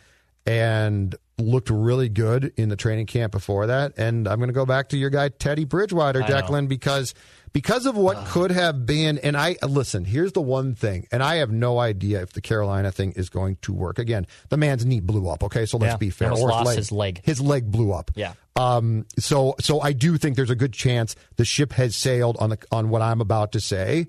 and 0.47 1.15
looked 1.41 1.71
really 1.71 2.09
good 2.09 2.53
in 2.57 2.69
the 2.69 2.77
training 2.77 3.07
camp 3.07 3.33
before 3.33 3.67
that. 3.67 3.95
And 3.97 4.29
I'm 4.29 4.39
going 4.39 4.49
to 4.49 4.55
go 4.55 4.67
back 4.67 4.91
to 4.91 4.97
your 4.97 5.11
guy 5.11 5.29
Teddy 5.29 5.65
Bridgewater. 5.65 6.21
Declan, 6.23 6.69
because 6.69 7.15
because 7.53 7.87
of 7.87 7.97
what 7.97 8.27
could 8.27 8.51
have 8.51 8.87
been. 8.87 9.19
And 9.19 9.37
I 9.37 9.57
listen. 9.67 10.05
Here's 10.05 10.33
the 10.33 10.41
one 10.41 10.75
thing, 10.75 11.07
and 11.11 11.23
I 11.23 11.37
have 11.37 11.51
no 11.51 11.79
idea 11.79 12.23
if 12.23 12.33
the 12.33 12.41
Carolina 12.41 12.93
thing 12.93 13.13
is 13.13 13.29
going 13.29 13.57
to 13.63 13.73
work. 13.73 13.99
Again, 13.99 14.27
the 14.49 14.57
man's 14.57 14.87
knee 14.87 15.01
blew 15.01 15.29
up. 15.29 15.43
Okay, 15.45 15.67
so 15.67 15.79
let's 15.79 15.93
Yeah, 15.93 15.97
be 15.97 16.11
fair. 16.11 16.33
Or 16.33 16.49
lost 16.49 16.77
his 16.77 16.93
leg. 16.93 17.21
His 17.25 17.41
leg 17.41 17.71
blew 17.71 17.93
up. 17.93 18.11
Yeah. 18.15 18.35
Um. 18.57 19.07
So 19.19 19.57
so 19.61 19.81
I 19.81 19.93
do 19.93 20.19
think 20.19 20.37
there's 20.37 20.51
a 20.51 20.57
good 20.57 20.73
chance 20.73 21.17
the 21.37 21.45
ship 21.45 21.73
has 21.73 21.97
sailed 21.97 22.37
on 22.39 22.51
the 22.51 22.59
on 22.71 22.91
what 22.91 23.03
I'm 23.03 23.21
about 23.21 23.53
to 23.53 23.61
say. 23.61 24.07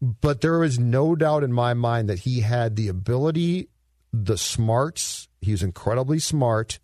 But 0.00 0.42
there 0.42 0.62
is 0.64 0.78
no 0.78 1.14
doubt 1.14 1.44
in 1.44 1.52
my 1.52 1.72
mind 1.72 2.08
that 2.10 2.18
he 2.20 2.40
had 2.40 2.76
the 2.76 2.88
ability, 2.88 3.68
the 4.12 4.36
smarts. 4.36 5.28
He 5.44 5.52
was 5.52 5.62
incredibly 5.62 6.18
smart. 6.18 6.78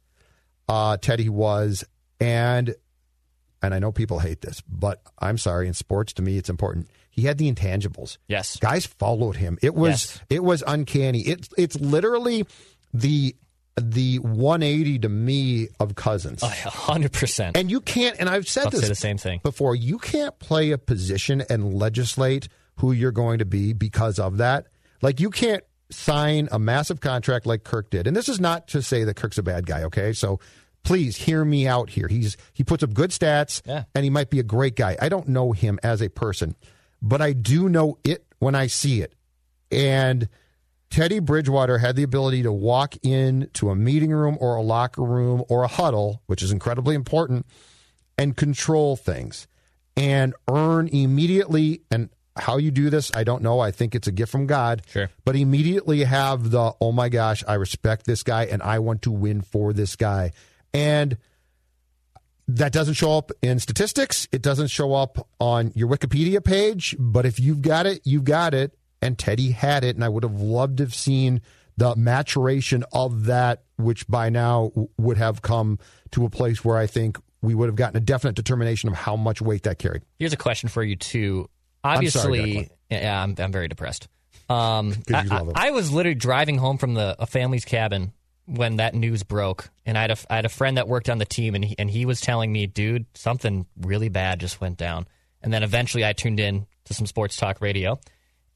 Uh, 0.68 0.96
Teddy 0.96 1.28
was, 1.28 1.84
and 2.20 2.74
and 3.62 3.74
I 3.74 3.78
know 3.78 3.92
people 3.92 4.20
hate 4.20 4.40
this, 4.40 4.62
but 4.68 5.02
I'm 5.18 5.36
sorry. 5.38 5.66
In 5.66 5.74
sports, 5.74 6.12
to 6.14 6.22
me, 6.22 6.38
it's 6.38 6.48
important. 6.48 6.88
He 7.10 7.22
had 7.22 7.38
the 7.38 7.52
intangibles. 7.52 8.16
Yes. 8.28 8.56
guys 8.56 8.86
followed 8.86 9.36
him. 9.36 9.58
It 9.62 9.74
was 9.74 9.90
Yes. 9.90 10.20
it 10.30 10.44
was 10.44 10.62
uncanny. 10.66 11.20
It's 11.20 11.48
it's 11.58 11.76
literally 11.80 12.46
the 12.94 13.34
the 13.80 14.18
180 14.18 14.98
to 15.00 15.08
me 15.08 15.68
of 15.78 15.94
Cousins. 15.94 16.42
hundred 16.42 17.12
percent. 17.12 17.56
And 17.56 17.70
you 17.70 17.80
can't, 17.80 18.16
and 18.20 18.28
I've 18.28 18.48
said 18.48 18.66
I'll 18.66 18.70
this 18.70 18.88
the 18.88 18.94
same 18.94 19.16
thing. 19.18 19.40
before, 19.42 19.74
you 19.74 19.98
can't 19.98 20.38
play 20.38 20.70
a 20.72 20.78
position 20.78 21.42
and 21.48 21.72
legislate 21.74 22.48
who 22.76 22.92
you're 22.92 23.12
going 23.12 23.38
to 23.38 23.44
be 23.44 23.72
because 23.72 24.18
of 24.18 24.36
that. 24.38 24.66
Like, 25.02 25.18
you 25.20 25.30
can't 25.30 25.62
sign 25.90 26.48
a 26.52 26.58
massive 26.58 27.00
contract 27.00 27.46
like 27.46 27.64
Kirk 27.64 27.90
did. 27.90 28.06
And 28.06 28.16
this 28.16 28.28
is 28.28 28.40
not 28.40 28.68
to 28.68 28.82
say 28.82 29.04
that 29.04 29.16
Kirk's 29.16 29.38
a 29.38 29.42
bad 29.42 29.66
guy, 29.66 29.82
okay? 29.84 30.12
So 30.12 30.40
please 30.82 31.16
hear 31.16 31.44
me 31.44 31.66
out 31.66 31.90
here. 31.90 32.08
He's 32.08 32.36
he 32.52 32.64
puts 32.64 32.82
up 32.82 32.94
good 32.94 33.10
stats 33.10 33.62
Yeah. 33.66 33.84
and 33.94 34.04
he 34.04 34.10
might 34.10 34.30
be 34.30 34.38
a 34.40 34.44
great 34.44 34.76
guy. 34.76 34.96
I 35.00 35.08
don't 35.08 35.28
know 35.28 35.52
him 35.52 35.78
as 35.82 36.00
a 36.00 36.08
person, 36.08 36.56
but 37.02 37.20
I 37.20 37.32
do 37.32 37.68
know 37.68 37.98
it 38.04 38.24
when 38.38 38.54
I 38.54 38.66
see 38.66 39.02
it. 39.02 39.14
And 39.70 40.28
Teddy 40.90 41.20
Bridgewater 41.20 41.78
had 41.78 41.94
the 41.96 42.02
ability 42.02 42.42
to 42.42 42.52
walk 42.52 42.96
into 43.04 43.70
a 43.70 43.76
meeting 43.76 44.10
room 44.10 44.36
or 44.40 44.56
a 44.56 44.62
locker 44.62 45.02
room 45.02 45.44
or 45.48 45.62
a 45.62 45.68
huddle, 45.68 46.22
which 46.26 46.42
is 46.42 46.50
incredibly 46.50 46.94
important, 46.96 47.46
and 48.18 48.36
control 48.36 48.96
things 48.96 49.46
and 49.96 50.34
earn 50.48 50.88
immediately. 50.88 51.82
And 51.90 52.10
how 52.36 52.56
you 52.56 52.70
do 52.70 52.90
this, 52.90 53.10
I 53.14 53.24
don't 53.24 53.42
know. 53.42 53.60
I 53.60 53.70
think 53.70 53.94
it's 53.94 54.06
a 54.06 54.12
gift 54.12 54.32
from 54.32 54.46
God. 54.46 54.82
Sure. 54.88 55.10
But 55.24 55.36
immediately 55.36 56.04
have 56.04 56.50
the, 56.50 56.74
oh 56.80 56.92
my 56.92 57.08
gosh, 57.08 57.42
I 57.46 57.54
respect 57.54 58.06
this 58.06 58.22
guy 58.22 58.44
and 58.44 58.62
I 58.62 58.78
want 58.78 59.02
to 59.02 59.10
win 59.10 59.42
for 59.42 59.72
this 59.72 59.96
guy. 59.96 60.32
And 60.72 61.18
that 62.48 62.72
doesn't 62.72 62.94
show 62.94 63.16
up 63.16 63.30
in 63.42 63.58
statistics. 63.58 64.28
It 64.32 64.42
doesn't 64.42 64.68
show 64.68 64.94
up 64.94 65.26
on 65.38 65.72
your 65.74 65.88
Wikipedia 65.88 66.42
page. 66.42 66.96
But 66.98 67.26
if 67.26 67.38
you've 67.38 67.62
got 67.62 67.86
it, 67.86 68.00
you've 68.04 68.24
got 68.24 68.54
it. 68.54 68.76
And 69.02 69.18
Teddy 69.18 69.50
had 69.50 69.84
it. 69.84 69.96
And 69.96 70.04
I 70.04 70.08
would 70.08 70.22
have 70.22 70.40
loved 70.40 70.78
to 70.78 70.84
have 70.84 70.94
seen 70.94 71.40
the 71.76 71.96
maturation 71.96 72.84
of 72.92 73.26
that, 73.26 73.62
which 73.78 74.06
by 74.06 74.28
now 74.28 74.68
w- 74.70 74.88
would 74.98 75.16
have 75.16 75.42
come 75.42 75.78
to 76.10 76.24
a 76.24 76.30
place 76.30 76.64
where 76.64 76.76
I 76.76 76.86
think 76.86 77.18
we 77.40 77.54
would 77.54 77.68
have 77.68 77.76
gotten 77.76 77.96
a 77.96 78.00
definite 78.00 78.36
determination 78.36 78.88
of 78.88 78.96
how 78.96 79.16
much 79.16 79.40
weight 79.40 79.62
that 79.62 79.78
carried. 79.78 80.02
Here's 80.18 80.32
a 80.32 80.36
question 80.36 80.68
for 80.68 80.82
you 80.82 80.96
too. 80.96 81.48
Sorry, 81.82 81.96
Obviously, 81.96 82.40
Declan. 82.54 82.68
yeah, 82.90 83.22
I'm 83.22 83.34
I'm 83.38 83.52
very 83.52 83.68
depressed. 83.68 84.08
Um, 84.48 84.94
I. 85.14 85.26
I- 85.30 85.66
I 85.68 85.70
was 85.70 85.92
literally 85.92 86.14
driving 86.14 86.58
home 86.58 86.78
from 86.78 86.94
the 86.94 87.16
a 87.18 87.26
family's 87.26 87.64
cabin 87.64 88.12
when 88.46 88.76
that 88.76 88.94
news 88.94 89.22
broke, 89.22 89.70
and 89.86 89.96
I 89.96 90.02
had 90.02 90.10
a 90.10 90.16
I 90.28 90.36
had 90.36 90.44
a 90.44 90.48
friend 90.50 90.76
that 90.76 90.88
worked 90.88 91.08
on 91.08 91.18
the 91.18 91.24
team, 91.24 91.54
and 91.54 91.64
he, 91.64 91.76
and 91.78 91.88
he 91.90 92.04
was 92.06 92.20
telling 92.20 92.52
me, 92.52 92.66
dude, 92.66 93.06
something 93.14 93.66
really 93.80 94.08
bad 94.08 94.40
just 94.40 94.60
went 94.60 94.76
down. 94.76 95.06
And 95.42 95.52
then 95.52 95.62
eventually, 95.62 96.04
I 96.04 96.12
tuned 96.12 96.40
in 96.40 96.66
to 96.86 96.94
some 96.94 97.06
sports 97.06 97.36
talk 97.36 97.60
radio 97.60 97.98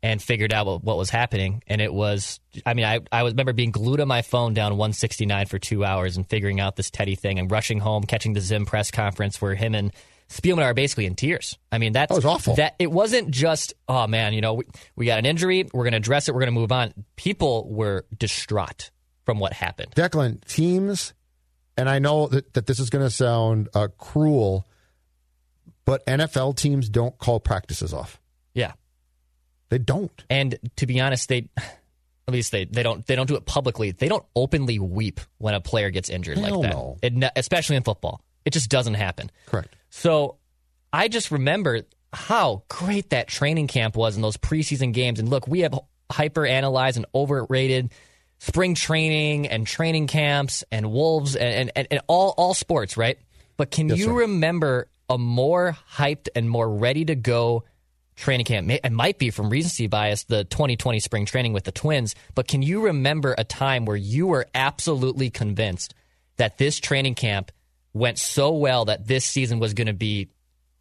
and 0.02 0.20
figured 0.20 0.52
out 0.52 0.66
what, 0.66 0.84
what 0.84 0.98
was 0.98 1.08
happening. 1.08 1.62
And 1.66 1.80
it 1.80 1.90
was, 1.92 2.38
I 2.66 2.74
mean, 2.74 2.84
I, 2.84 3.00
I 3.10 3.22
was, 3.22 3.32
remember 3.32 3.54
being 3.54 3.70
glued 3.70 4.00
on 4.00 4.08
my 4.08 4.20
phone 4.20 4.52
down 4.52 4.72
169 4.72 5.46
for 5.46 5.58
two 5.58 5.82
hours 5.82 6.18
and 6.18 6.28
figuring 6.28 6.60
out 6.60 6.76
this 6.76 6.90
Teddy 6.90 7.14
thing 7.14 7.38
and 7.38 7.50
rushing 7.50 7.78
home, 7.80 8.02
catching 8.02 8.34
the 8.34 8.42
Zim 8.42 8.66
press 8.66 8.90
conference 8.90 9.40
where 9.40 9.54
him 9.54 9.74
and 9.74 9.92
Spielman 10.34 10.64
are 10.64 10.74
basically 10.74 11.06
in 11.06 11.14
tears. 11.14 11.58
I 11.70 11.78
mean, 11.78 11.92
that's 11.92 12.10
That 12.10 12.16
was 12.16 12.24
awful. 12.24 12.56
That 12.56 12.74
it 12.78 12.90
wasn't 12.90 13.30
just, 13.30 13.74
oh 13.88 14.06
man, 14.06 14.34
you 14.34 14.40
know, 14.40 14.54
we, 14.54 14.64
we 14.96 15.06
got 15.06 15.18
an 15.18 15.26
injury, 15.26 15.68
we're 15.72 15.84
going 15.84 15.92
to 15.92 15.98
address 15.98 16.28
it, 16.28 16.34
we're 16.34 16.40
going 16.40 16.52
to 16.52 16.60
move 16.60 16.72
on. 16.72 16.92
People 17.16 17.68
were 17.72 18.04
distraught 18.16 18.90
from 19.24 19.38
what 19.38 19.52
happened. 19.52 19.92
Declan, 19.94 20.44
teams, 20.46 21.14
and 21.76 21.88
I 21.88 22.00
know 22.00 22.26
that, 22.26 22.52
that 22.54 22.66
this 22.66 22.80
is 22.80 22.90
going 22.90 23.04
to 23.04 23.10
sound 23.10 23.68
uh, 23.74 23.88
cruel, 23.96 24.66
but 25.84 26.04
NFL 26.06 26.56
teams 26.56 26.88
don't 26.88 27.16
call 27.18 27.38
practices 27.38 27.94
off. 27.94 28.20
Yeah. 28.54 28.72
They 29.68 29.78
don't. 29.78 30.24
And 30.28 30.58
to 30.76 30.86
be 30.86 31.00
honest, 31.00 31.28
they 31.28 31.48
at 31.56 32.32
least 32.32 32.52
they, 32.52 32.64
they 32.64 32.82
don't 32.82 33.06
they 33.06 33.16
don't 33.16 33.26
do 33.26 33.36
it 33.36 33.46
publicly. 33.46 33.92
They 33.92 34.08
don't 34.08 34.24
openly 34.34 34.78
weep 34.78 35.20
when 35.38 35.54
a 35.54 35.60
player 35.60 35.90
gets 35.90 36.08
injured 36.08 36.38
Hell 36.38 36.60
like 36.60 36.70
that. 36.70 36.76
no. 36.76 36.98
It 37.02 37.32
especially 37.36 37.76
in 37.76 37.82
football. 37.82 38.20
It 38.44 38.52
just 38.52 38.68
doesn't 38.70 38.94
happen. 38.94 39.30
Correct. 39.46 39.74
So 39.96 40.38
I 40.92 41.06
just 41.06 41.30
remember 41.30 41.82
how 42.12 42.64
great 42.68 43.10
that 43.10 43.28
training 43.28 43.68
camp 43.68 43.94
was 43.94 44.16
in 44.16 44.22
those 44.22 44.36
preseason 44.36 44.92
games. 44.92 45.20
And 45.20 45.28
look, 45.28 45.46
we 45.46 45.60
have 45.60 45.78
hyper 46.10 46.44
analyzed 46.44 46.96
and 46.96 47.06
overrated 47.14 47.92
spring 48.40 48.74
training 48.74 49.46
and 49.46 49.64
training 49.64 50.08
camps 50.08 50.64
and 50.72 50.90
wolves 50.90 51.36
and, 51.36 51.70
and, 51.76 51.86
and 51.92 52.00
all 52.08 52.34
all 52.36 52.54
sports, 52.54 52.96
right? 52.96 53.18
But 53.56 53.70
can 53.70 53.88
Yes, 53.88 53.98
you 53.98 54.06
sir. 54.06 54.12
remember 54.12 54.88
a 55.08 55.16
more 55.16 55.78
hyped 55.92 56.26
and 56.34 56.50
more 56.50 56.68
ready 56.68 57.04
to 57.04 57.14
go 57.14 57.62
training 58.16 58.46
camp? 58.46 58.68
It 58.70 58.92
might 58.92 59.20
be 59.20 59.30
from 59.30 59.48
recency 59.48 59.86
bias, 59.86 60.24
the 60.24 60.42
2020 60.42 60.98
spring 60.98 61.24
training 61.24 61.52
with 61.52 61.62
the 61.62 61.72
Twins. 61.72 62.16
But 62.34 62.48
can 62.48 62.62
you 62.62 62.86
remember 62.86 63.36
a 63.38 63.44
time 63.44 63.84
where 63.84 63.96
you 63.96 64.26
were 64.26 64.48
absolutely 64.56 65.30
convinced 65.30 65.94
that 66.36 66.58
this 66.58 66.80
training 66.80 67.14
camp 67.14 67.52
went 67.94 68.18
so 68.18 68.50
well 68.50 68.84
that 68.86 69.06
this 69.06 69.24
season 69.24 69.58
was 69.60 69.72
going 69.72 69.86
to 69.86 69.94
be 69.94 70.28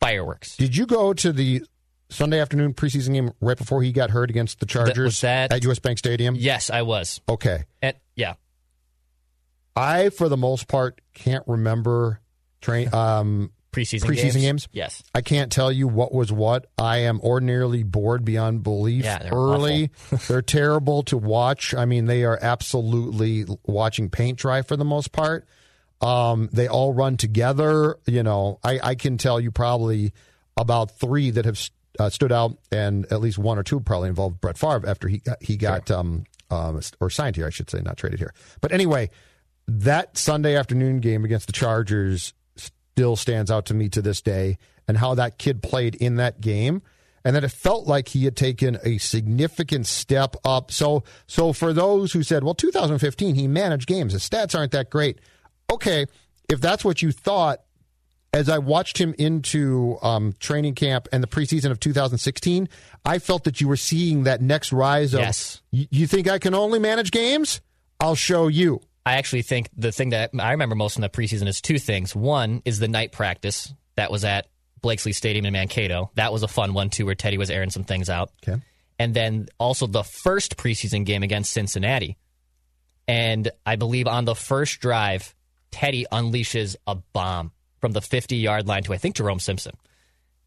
fireworks? 0.01 0.57
Did 0.57 0.75
you 0.75 0.85
go 0.85 1.13
to 1.13 1.31
the 1.31 1.63
Sunday 2.09 2.39
afternoon 2.39 2.73
preseason 2.73 3.13
game 3.13 3.31
right 3.39 3.57
before 3.57 3.81
he 3.81 3.91
got 3.91 4.09
hurt 4.09 4.29
against 4.29 4.59
the 4.59 4.65
Chargers 4.65 4.97
was 4.97 5.21
that- 5.21 5.53
at 5.53 5.63
US 5.63 5.79
Bank 5.79 5.97
Stadium? 5.97 6.35
Yes, 6.35 6.69
I 6.69 6.81
was. 6.81 7.21
Okay. 7.29 7.63
And 7.81 7.95
yeah, 8.15 8.33
I, 9.75 10.09
for 10.09 10.29
the 10.29 10.37
most 10.37 10.67
part, 10.67 11.01
can't 11.13 11.43
remember 11.47 12.19
train 12.61 12.89
um, 12.93 13.51
preseason 13.71 14.05
preseason 14.05 14.41
games. 14.41 14.67
Yes. 14.71 15.01
I 15.15 15.21
can't 15.21 15.51
tell 15.51 15.71
you 15.71 15.87
what 15.87 16.13
was 16.13 16.31
what. 16.31 16.67
I 16.77 16.97
am 16.99 17.19
ordinarily 17.21 17.83
bored 17.83 18.23
beyond 18.23 18.63
belief 18.63 19.03
Yeah, 19.03 19.19
they're 19.19 19.31
early. 19.33 19.89
they're 20.27 20.41
terrible 20.43 21.03
to 21.03 21.17
watch. 21.17 21.73
I 21.73 21.85
mean, 21.85 22.05
they 22.05 22.23
are 22.23 22.37
absolutely 22.41 23.45
watching 23.65 24.09
paint 24.09 24.37
dry 24.37 24.61
for 24.61 24.77
the 24.77 24.85
most 24.85 25.11
part. 25.11 25.47
Um, 26.01 26.49
they 26.51 26.67
all 26.67 26.93
run 26.93 27.17
together. 27.17 27.97
You 28.05 28.23
know, 28.23 28.59
I, 28.63 28.79
I 28.83 28.95
can 28.95 29.17
tell 29.17 29.39
you 29.39 29.51
probably 29.51 30.13
about 30.57 30.99
three 30.99 31.31
that 31.31 31.45
have 31.45 31.59
uh, 31.99 32.09
stood 32.09 32.31
out, 32.31 32.57
and 32.71 33.05
at 33.11 33.21
least 33.21 33.37
one 33.37 33.57
or 33.57 33.63
two 33.63 33.79
probably 33.79 34.09
involved 34.09 34.41
Brett 34.41 34.57
Favre 34.57 34.87
after 34.87 35.07
he 35.07 35.19
got, 35.19 35.41
he 35.41 35.57
got 35.57 35.91
um, 35.91 36.25
um, 36.49 36.79
or 36.99 37.09
signed 37.09 37.35
here, 37.35 37.47
I 37.47 37.49
should 37.49 37.69
say, 37.69 37.81
not 37.81 37.97
traded 37.97 38.19
here. 38.19 38.33
But 38.61 38.71
anyway, 38.71 39.09
that 39.67 40.17
Sunday 40.17 40.55
afternoon 40.55 40.99
game 40.99 41.23
against 41.23 41.47
the 41.47 41.53
Chargers 41.53 42.33
still 42.55 43.15
stands 43.15 43.49
out 43.49 43.65
to 43.67 43.73
me 43.73 43.89
to 43.89 44.01
this 44.01 44.21
day, 44.21 44.57
and 44.87 44.97
how 44.97 45.15
that 45.15 45.37
kid 45.37 45.63
played 45.63 45.95
in 45.95 46.15
that 46.17 46.41
game. 46.41 46.81
And 47.25 47.37
that 47.37 47.45
it 47.45 47.51
felt 47.51 47.87
like 47.87 48.09
he 48.09 48.25
had 48.25 48.35
taken 48.35 48.77
a 48.83 48.97
significant 48.97 49.87
step 49.87 50.35
up. 50.43 50.71
So, 50.71 51.05
so 51.25 51.53
for 51.53 51.71
those 51.71 52.11
who 52.11 52.21
said, 52.21 52.43
"Well, 52.43 52.53
2015, 52.53 53.35
he 53.35 53.47
managed 53.47 53.87
games. 53.87 54.11
His 54.11 54.27
stats 54.27 54.53
aren't 54.53 54.73
that 54.73 54.89
great." 54.89 55.19
Okay, 55.71 56.05
if 56.49 56.61
that's 56.61 56.85
what 56.85 57.01
you 57.01 57.11
thought, 57.11 57.59
as 58.33 58.49
I 58.49 58.57
watched 58.57 58.97
him 58.97 59.13
into 59.17 59.97
um, 60.01 60.33
training 60.39 60.75
camp 60.75 61.07
and 61.11 61.21
the 61.21 61.27
preseason 61.27 61.71
of 61.71 61.79
2016, 61.79 62.67
I 63.05 63.19
felt 63.19 63.43
that 63.43 63.61
you 63.61 63.67
were 63.67 63.77
seeing 63.77 64.23
that 64.23 64.41
next 64.41 64.73
rise 64.73 65.13
of. 65.13 65.21
Yes. 65.21 65.61
You 65.71 66.07
think 66.07 66.27
I 66.27 66.39
can 66.39 66.55
only 66.55 66.79
manage 66.79 67.11
games? 67.11 67.61
I'll 67.99 68.15
show 68.15 68.47
you. 68.47 68.81
I 69.05 69.17
actually 69.17 69.43
think 69.43 69.69
the 69.75 69.91
thing 69.91 70.09
that 70.09 70.31
I 70.37 70.51
remember 70.51 70.75
most 70.75 70.93
from 70.93 71.01
the 71.01 71.09
preseason 71.09 71.47
is 71.47 71.61
two 71.61 71.77
things. 71.77 72.15
One 72.15 72.61
is 72.65 72.79
the 72.79 72.87
night 72.87 73.11
practice 73.11 73.73
that 73.95 74.11
was 74.11 74.23
at 74.23 74.47
Blakeslee 74.81 75.13
Stadium 75.13 75.45
in 75.45 75.53
Mankato. 75.53 76.11
That 76.15 76.31
was 76.31 76.43
a 76.43 76.47
fun 76.47 76.73
one 76.73 76.89
too, 76.89 77.05
where 77.05 77.15
Teddy 77.15 77.37
was 77.37 77.49
airing 77.49 77.69
some 77.69 77.83
things 77.83 78.09
out. 78.09 78.31
Okay. 78.47 78.61
And 78.97 79.13
then 79.13 79.47
also 79.59 79.87
the 79.87 80.03
first 80.03 80.57
preseason 80.57 81.05
game 81.05 81.23
against 81.23 81.51
Cincinnati. 81.51 82.17
And 83.07 83.51
I 83.65 83.75
believe 83.75 84.07
on 84.07 84.25
the 84.25 84.35
first 84.35 84.79
drive, 84.79 85.35
Teddy 85.73 86.05
unleashes 86.11 86.75
a 86.85 86.95
bomb 86.95 87.51
from 87.81 87.91
the 87.91 88.01
50 88.01 88.37
yard 88.37 88.67
line 88.67 88.83
to 88.83 88.93
I 88.93 88.97
think 88.97 89.15
Jerome 89.15 89.39
Simpson. 89.39 89.73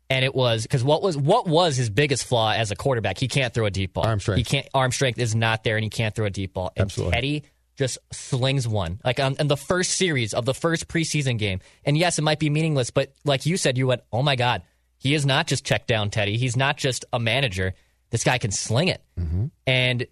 And 0.09 0.25
it 0.25 0.37
was 0.37 0.63
because 0.63 0.85
what 0.85 1.03
was 1.03 1.17
what 1.17 1.49
was 1.49 1.77
his 1.77 1.91
biggest 1.91 2.25
flaw 2.25 2.53
as 2.53 2.71
a 2.71 2.77
quarterback? 2.77 3.19
He 3.19 3.27
can't 3.27 3.53
throw 3.53 3.67
a 3.67 3.71
deep 3.71 3.93
ball. 3.93 4.07
Arm 4.07 4.21
strength. 4.21 4.39
He 4.39 4.45
can't. 4.45 4.69
Arm 4.73 4.93
strength 4.93 5.19
is 5.19 5.35
not 5.35 5.65
there, 5.65 5.77
and 5.77 5.83
he 5.83 5.91
can't 5.91 6.15
throw 6.15 6.27
a 6.27 6.31
deep 6.31 6.55
ball. 6.55 6.71
And 6.77 6.85
Absolutely. 6.85 7.13
Teddy 7.13 7.43
just 7.77 7.99
slings 8.13 8.69
one 8.69 9.01
like 9.05 9.19
on, 9.19 9.35
in 9.41 9.49
the 9.49 9.57
first 9.57 9.93
series 9.93 10.33
of 10.33 10.45
the 10.45 10.55
first 10.55 10.87
preseason 10.87 11.39
game. 11.39 11.59
And 11.85 11.99
yes, 11.99 12.19
it 12.19 12.23
might 12.23 12.39
be 12.39 12.51
meaningless, 12.51 12.91
but 12.91 13.13
like 13.25 13.47
you 13.47 13.57
said, 13.57 13.77
you 13.77 13.89
went, 13.89 14.03
"Oh 14.13 14.23
my 14.23 14.37
God, 14.37 14.63
he 14.97 15.13
is 15.13 15.27
not 15.27 15.49
just 15.49 15.65
check 15.65 15.89
down 15.89 16.11
Teddy. 16.11 16.37
He's 16.37 16.57
not 16.57 16.77
just 16.77 17.05
a 17.13 17.19
manager. 17.19 17.75
This 18.11 18.23
guy 18.23 18.39
can 18.39 18.53
sling 18.53 18.87
it." 18.87 19.03
Mm-hmm. 19.19 19.47
And 19.67 20.07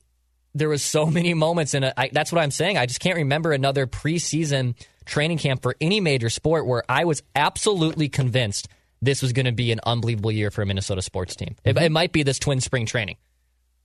there 0.57 0.69
was 0.69 0.83
so 0.83 1.07
many 1.21 1.35
moments, 1.35 1.73
and 1.73 1.93
that's 2.13 2.33
what 2.33 2.43
I'm 2.43 2.51
saying. 2.51 2.79
I 2.79 2.87
just 2.87 2.99
can't 2.99 3.17
remember 3.17 3.53
another 3.53 3.87
preseason 3.87 4.75
training 5.05 5.39
camp 5.39 5.63
for 5.63 5.77
any 5.81 6.01
major 6.01 6.31
sport 6.31 6.67
where 6.67 6.83
I 6.89 7.05
was 7.05 7.23
absolutely 7.35 8.09
convinced 8.09 8.69
this 9.03 9.21
was 9.23 9.33
going 9.33 9.47
to 9.47 9.53
be 9.53 9.71
an 9.73 9.81
unbelievable 9.85 10.33
year 10.33 10.51
for 10.51 10.63
a 10.63 10.67
Minnesota 10.67 11.03
sports 11.03 11.37
team. 11.37 11.57
It, 11.65 11.77
it 11.77 11.93
might 11.93 12.13
be 12.13 12.23
this 12.23 12.39
twin 12.39 12.61
spring 12.61 12.87
training. 12.87 13.17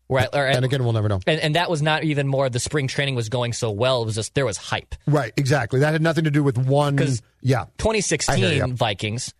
Where 0.07 0.27
I, 0.33 0.37
or- 0.39 0.47
And 0.47 0.65
again, 0.65 0.83
we'll 0.83 0.93
never 0.93 1.07
know. 1.09 1.19
and, 1.27 1.39
and 1.39 1.55
that 1.55 1.69
was 1.69 1.81
not 1.81 2.03
even 2.03 2.27
more 2.27 2.49
the 2.49 2.59
spring 2.59 2.87
training 2.87 3.15
was 3.15 3.29
going 3.29 3.53
so 3.53 3.69
well. 3.69 4.01
It 4.01 4.05
was 4.05 4.15
just 4.15 4.33
there 4.33 4.45
was 4.45 4.57
hype. 4.57 4.95
Right, 5.05 5.31
exactly. 5.37 5.81
That 5.81 5.91
had 5.93 6.01
nothing 6.01 6.23
to 6.23 6.31
do 6.31 6.41
with 6.43 6.57
one. 6.57 6.97
Yeah, 7.41 7.61
I 7.61 7.65
hear 7.65 7.65
2016. 7.77 8.75
Vikings. 8.75 9.33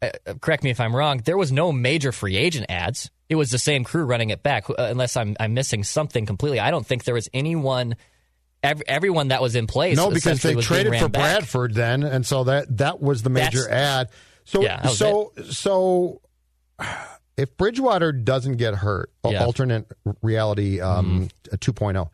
Uh, 0.00 0.10
uh, 0.26 0.34
correct 0.40 0.62
me 0.62 0.70
if 0.70 0.80
I'm 0.80 0.94
wrong. 0.94 1.22
There 1.24 1.36
was 1.36 1.52
no 1.52 1.70
major 1.72 2.12
free 2.12 2.36
agent 2.36 2.66
ads. 2.68 3.10
It 3.28 3.34
was 3.34 3.50
the 3.50 3.58
same 3.58 3.82
crew 3.84 4.04
running 4.04 4.30
it 4.30 4.42
back. 4.42 4.70
Uh, 4.70 4.74
unless 4.78 5.16
I'm 5.16 5.36
I'm 5.40 5.52
missing 5.54 5.84
something 5.84 6.24
completely. 6.24 6.60
I 6.60 6.70
don't 6.70 6.86
think 6.86 7.04
there 7.04 7.14
was 7.14 7.28
anyone. 7.34 7.96
Every, 8.62 8.88
everyone 8.88 9.28
that 9.28 9.40
was 9.42 9.54
in 9.54 9.66
place. 9.66 9.96
no, 9.96 10.10
because 10.10 10.42
they 10.42 10.54
traded 10.56 10.96
for 10.98 11.08
back. 11.08 11.38
Bradford 11.38 11.74
then, 11.74 12.02
and 12.02 12.26
so 12.26 12.44
that 12.44 12.78
that 12.78 13.00
was 13.00 13.22
the 13.22 13.30
major 13.30 13.62
That's- 13.62 14.00
ad. 14.00 14.08
So 14.44 14.62
Yeah, 14.62 14.76
that 14.76 14.84
was 14.84 14.98
so 14.98 15.32
so 15.50 16.20
if 17.36 17.56
Bridgewater 17.56 18.12
doesn't 18.12 18.56
get 18.56 18.74
hurt, 18.74 19.10
Yeah. 19.28 19.44
Alternate 19.44 19.86
reality 20.22 20.80
um, 20.80 21.28
2.0, 21.50 22.08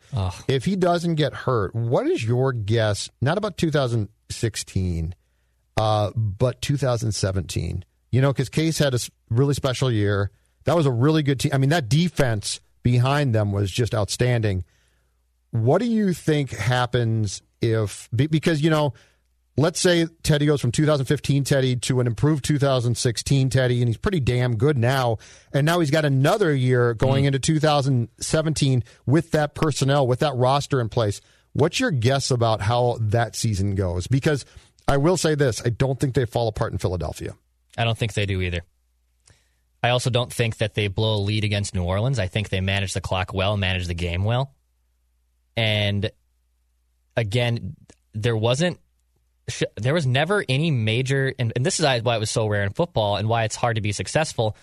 if 0.47 0.65
he 0.65 0.75
doesn't 0.75 1.15
get 1.15 1.33
hurt, 1.33 1.73
what 1.73 2.07
is 2.07 2.23
your 2.23 2.51
guess? 2.53 3.09
Not 3.21 3.37
about 3.37 3.57
2016, 3.57 5.15
uh, 5.77 6.11
but 6.15 6.61
2017. 6.61 7.85
You 8.11 8.21
know, 8.21 8.31
because 8.31 8.49
Case 8.49 8.77
had 8.77 8.93
a 8.93 8.99
really 9.29 9.53
special 9.53 9.91
year. 9.91 10.29
That 10.65 10.75
was 10.75 10.85
a 10.85 10.91
really 10.91 11.23
good 11.23 11.39
team. 11.39 11.51
I 11.53 11.57
mean, 11.57 11.71
that 11.71 11.89
defense 11.89 12.59
behind 12.83 13.33
them 13.33 13.51
was 13.51 13.71
just 13.71 13.95
outstanding. 13.95 14.63
What 15.53 15.81
do 15.81 15.85
you 15.85 16.13
think 16.13 16.49
happens 16.49 17.43
if 17.61 18.09
because 18.11 18.63
you 18.63 18.71
know, 18.71 18.95
let's 19.55 19.79
say 19.79 20.07
Teddy 20.23 20.47
goes 20.47 20.59
from 20.59 20.71
2015 20.71 21.43
Teddy 21.43 21.75
to 21.75 21.99
an 21.99 22.07
improved 22.07 22.43
2016 22.43 23.51
Teddy, 23.51 23.79
and 23.79 23.87
he's 23.87 23.97
pretty 23.97 24.19
damn 24.19 24.57
good 24.57 24.79
now, 24.79 25.17
and 25.53 25.63
now 25.63 25.79
he's 25.79 25.91
got 25.91 26.05
another 26.05 26.55
year 26.55 26.95
going 26.95 27.25
mm. 27.25 27.27
into 27.27 27.37
2017 27.37 28.83
with 29.05 29.29
that 29.29 29.53
personnel, 29.53 30.07
with 30.07 30.21
that 30.21 30.35
roster 30.35 30.81
in 30.81 30.89
place. 30.89 31.21
What's 31.51 31.79
your 31.79 31.91
guess 31.91 32.31
about 32.31 32.61
how 32.61 32.97
that 32.99 33.35
season 33.35 33.75
goes? 33.75 34.07
Because 34.07 34.45
I 34.87 34.97
will 34.97 35.17
say 35.17 35.35
this: 35.35 35.61
I 35.63 35.69
don't 35.69 35.99
think 35.99 36.15
they 36.15 36.25
fall 36.25 36.47
apart 36.47 36.71
in 36.71 36.79
Philadelphia. 36.79 37.35
I 37.77 37.83
don't 37.83 37.97
think 37.97 38.15
they 38.15 38.25
do 38.25 38.41
either. 38.41 38.61
I 39.83 39.89
also 39.89 40.09
don't 40.09 40.33
think 40.33 40.57
that 40.57 40.73
they 40.73 40.87
blow 40.87 41.17
a 41.17 41.21
lead 41.21 41.43
against 41.43 41.75
New 41.75 41.83
Orleans. 41.83 42.17
I 42.17 42.25
think 42.25 42.49
they 42.49 42.59
manage 42.59 42.93
the 42.93 43.01
clock 43.01 43.35
well, 43.35 43.55
manage 43.55 43.85
the 43.85 43.93
game 43.93 44.23
well. 44.23 44.55
And 45.55 46.11
again, 47.15 47.75
there 48.13 48.37
wasn't 48.37 48.79
there 49.75 49.93
was 49.93 50.07
never 50.07 50.45
any 50.47 50.71
major 50.71 51.33
and, 51.37 51.51
and 51.55 51.65
this 51.65 51.79
is 51.79 51.85
why 52.03 52.15
it 52.15 52.19
was 52.19 52.31
so 52.31 52.47
rare 52.47 52.63
in 52.63 52.71
football 52.71 53.17
and 53.17 53.27
why 53.27 53.43
it's 53.43 53.55
hard 53.55 53.75
to 53.75 53.81
be 53.81 53.91
successful. 53.91 54.55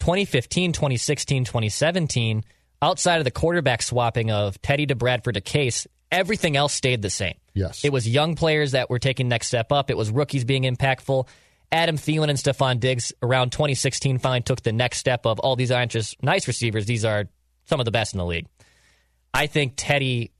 2015, 0.00 0.72
2016, 0.72 1.44
2017, 1.44 2.44
outside 2.82 3.18
of 3.18 3.24
the 3.24 3.30
quarterback 3.30 3.82
swapping 3.82 4.30
of 4.30 4.60
Teddy 4.62 4.86
to 4.86 4.94
Bradford 4.94 5.34
to 5.34 5.40
Case, 5.40 5.86
everything 6.10 6.56
else 6.56 6.72
stayed 6.72 7.02
the 7.02 7.10
same. 7.10 7.34
Yes. 7.54 7.84
It 7.84 7.92
was 7.92 8.08
young 8.08 8.34
players 8.34 8.72
that 8.72 8.90
were 8.90 8.98
taking 8.98 9.28
next 9.28 9.48
step 9.48 9.72
up. 9.72 9.90
It 9.90 9.96
was 9.96 10.10
rookies 10.10 10.44
being 10.44 10.62
impactful. 10.62 11.26
Adam 11.70 11.96
Thielen 11.96 12.30
and 12.30 12.38
Stefon 12.38 12.80
Diggs 12.80 13.12
around 13.22 13.52
2016 13.52 14.18
finally 14.18 14.40
took 14.40 14.62
the 14.62 14.72
next 14.72 14.98
step 14.98 15.26
of 15.26 15.38
all 15.40 15.56
these 15.56 15.70
aren't 15.70 15.92
just 15.92 16.22
nice 16.22 16.46
receivers. 16.46 16.86
These 16.86 17.04
are 17.04 17.24
some 17.66 17.80
of 17.80 17.84
the 17.84 17.90
best 17.90 18.14
in 18.14 18.18
the 18.18 18.24
league. 18.24 18.46
I 19.38 19.46
think 19.46 19.74
Teddy 19.76 20.32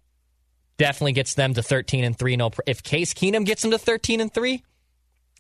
definitely 0.77 1.13
gets 1.13 1.35
them 1.35 1.55
to 1.55 1.63
13 1.63 2.05
and 2.05 2.19
3. 2.19 2.37
No, 2.37 2.51
if 2.67 2.83
Case 2.83 3.15
Keenum 3.15 3.45
gets 3.45 3.63
them 3.63 3.71
to 3.71 3.79
13 3.79 4.21
and 4.21 4.33
3, 4.33 4.63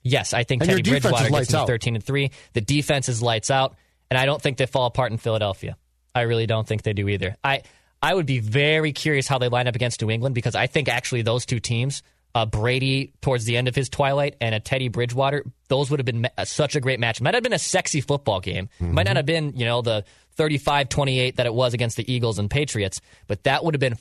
yes, 0.02 0.32
I 0.32 0.44
think 0.44 0.62
And 0.62 0.70
Teddy 0.70 0.82
Bridgewater 0.82 1.30
gets 1.30 1.48
them 1.48 1.58
to 1.58 1.62
out. 1.62 1.66
13 1.66 1.96
and 1.96 2.04
3. 2.04 2.30
The 2.52 2.60
defense 2.60 3.08
is 3.08 3.22
lights 3.22 3.50
out, 3.50 3.76
and 4.10 4.18
I 4.18 4.26
don't 4.26 4.40
think 4.40 4.58
they 4.58 4.66
fall 4.66 4.86
apart 4.86 5.10
in 5.10 5.18
Philadelphia. 5.18 5.76
I 6.14 6.22
really 6.22 6.46
don't 6.46 6.66
think 6.66 6.82
they 6.82 6.92
do 6.92 7.08
either. 7.08 7.36
I 7.42 7.62
I 8.00 8.14
would 8.14 8.26
be 8.26 8.38
very 8.38 8.92
curious 8.92 9.26
how 9.26 9.38
they 9.38 9.48
line 9.48 9.66
up 9.66 9.74
against 9.74 10.00
New 10.02 10.10
England 10.10 10.34
because 10.34 10.54
I 10.54 10.68
think 10.68 10.88
actually 10.88 11.22
those 11.22 11.44
two 11.44 11.58
teams, 11.58 12.02
uh, 12.34 12.46
Brady 12.46 13.12
towards 13.20 13.44
the 13.44 13.56
end 13.56 13.68
of 13.68 13.74
his 13.74 13.88
twilight 13.88 14.36
and 14.40 14.54
a 14.54 14.60
Teddy 14.60 14.88
Bridgewater, 14.88 15.44
those 15.68 15.90
would 15.90 15.98
have 16.00 16.06
been 16.06 16.22
ma- 16.22 16.44
such 16.44 16.76
a 16.76 16.80
great 16.80 17.00
match. 17.00 17.20
Might 17.20 17.34
have 17.34 17.42
been 17.42 17.52
a 17.52 17.58
sexy 17.58 18.00
football 18.00 18.40
game. 18.40 18.68
Might 18.80 19.06
not 19.06 19.16
have 19.16 19.26
been, 19.26 19.54
you 19.56 19.64
know, 19.64 19.82
the 19.82 20.04
35-28 20.36 21.36
that 21.36 21.46
it 21.46 21.54
was 21.54 21.74
against 21.74 21.96
the 21.96 22.12
Eagles 22.12 22.38
and 22.38 22.48
Patriots, 22.50 23.00
but 23.26 23.42
that 23.44 23.64
would 23.64 23.74
have 23.74 23.80
been 23.80 23.96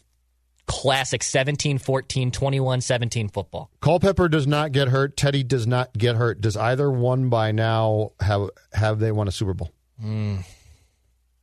classic 0.67 1.21
17-14, 1.21 2.31
21-17 2.31 3.33
football. 3.33 3.71
Culpepper 3.81 4.27
does 4.27 4.45
not 4.45 4.71
get 4.71 4.89
hurt. 4.89 5.15
Teddy 5.17 5.43
does 5.43 5.65
not 5.65 5.97
get 5.97 6.15
hurt. 6.17 6.41
Does 6.41 6.57
either 6.57 6.91
one 6.91 7.29
by 7.29 7.51
now 7.51 8.11
have 8.19 8.49
have 8.73 8.99
they 8.99 9.11
won 9.11 9.27
a 9.27 9.31
Super 9.31 9.53
Bowl? 9.53 9.71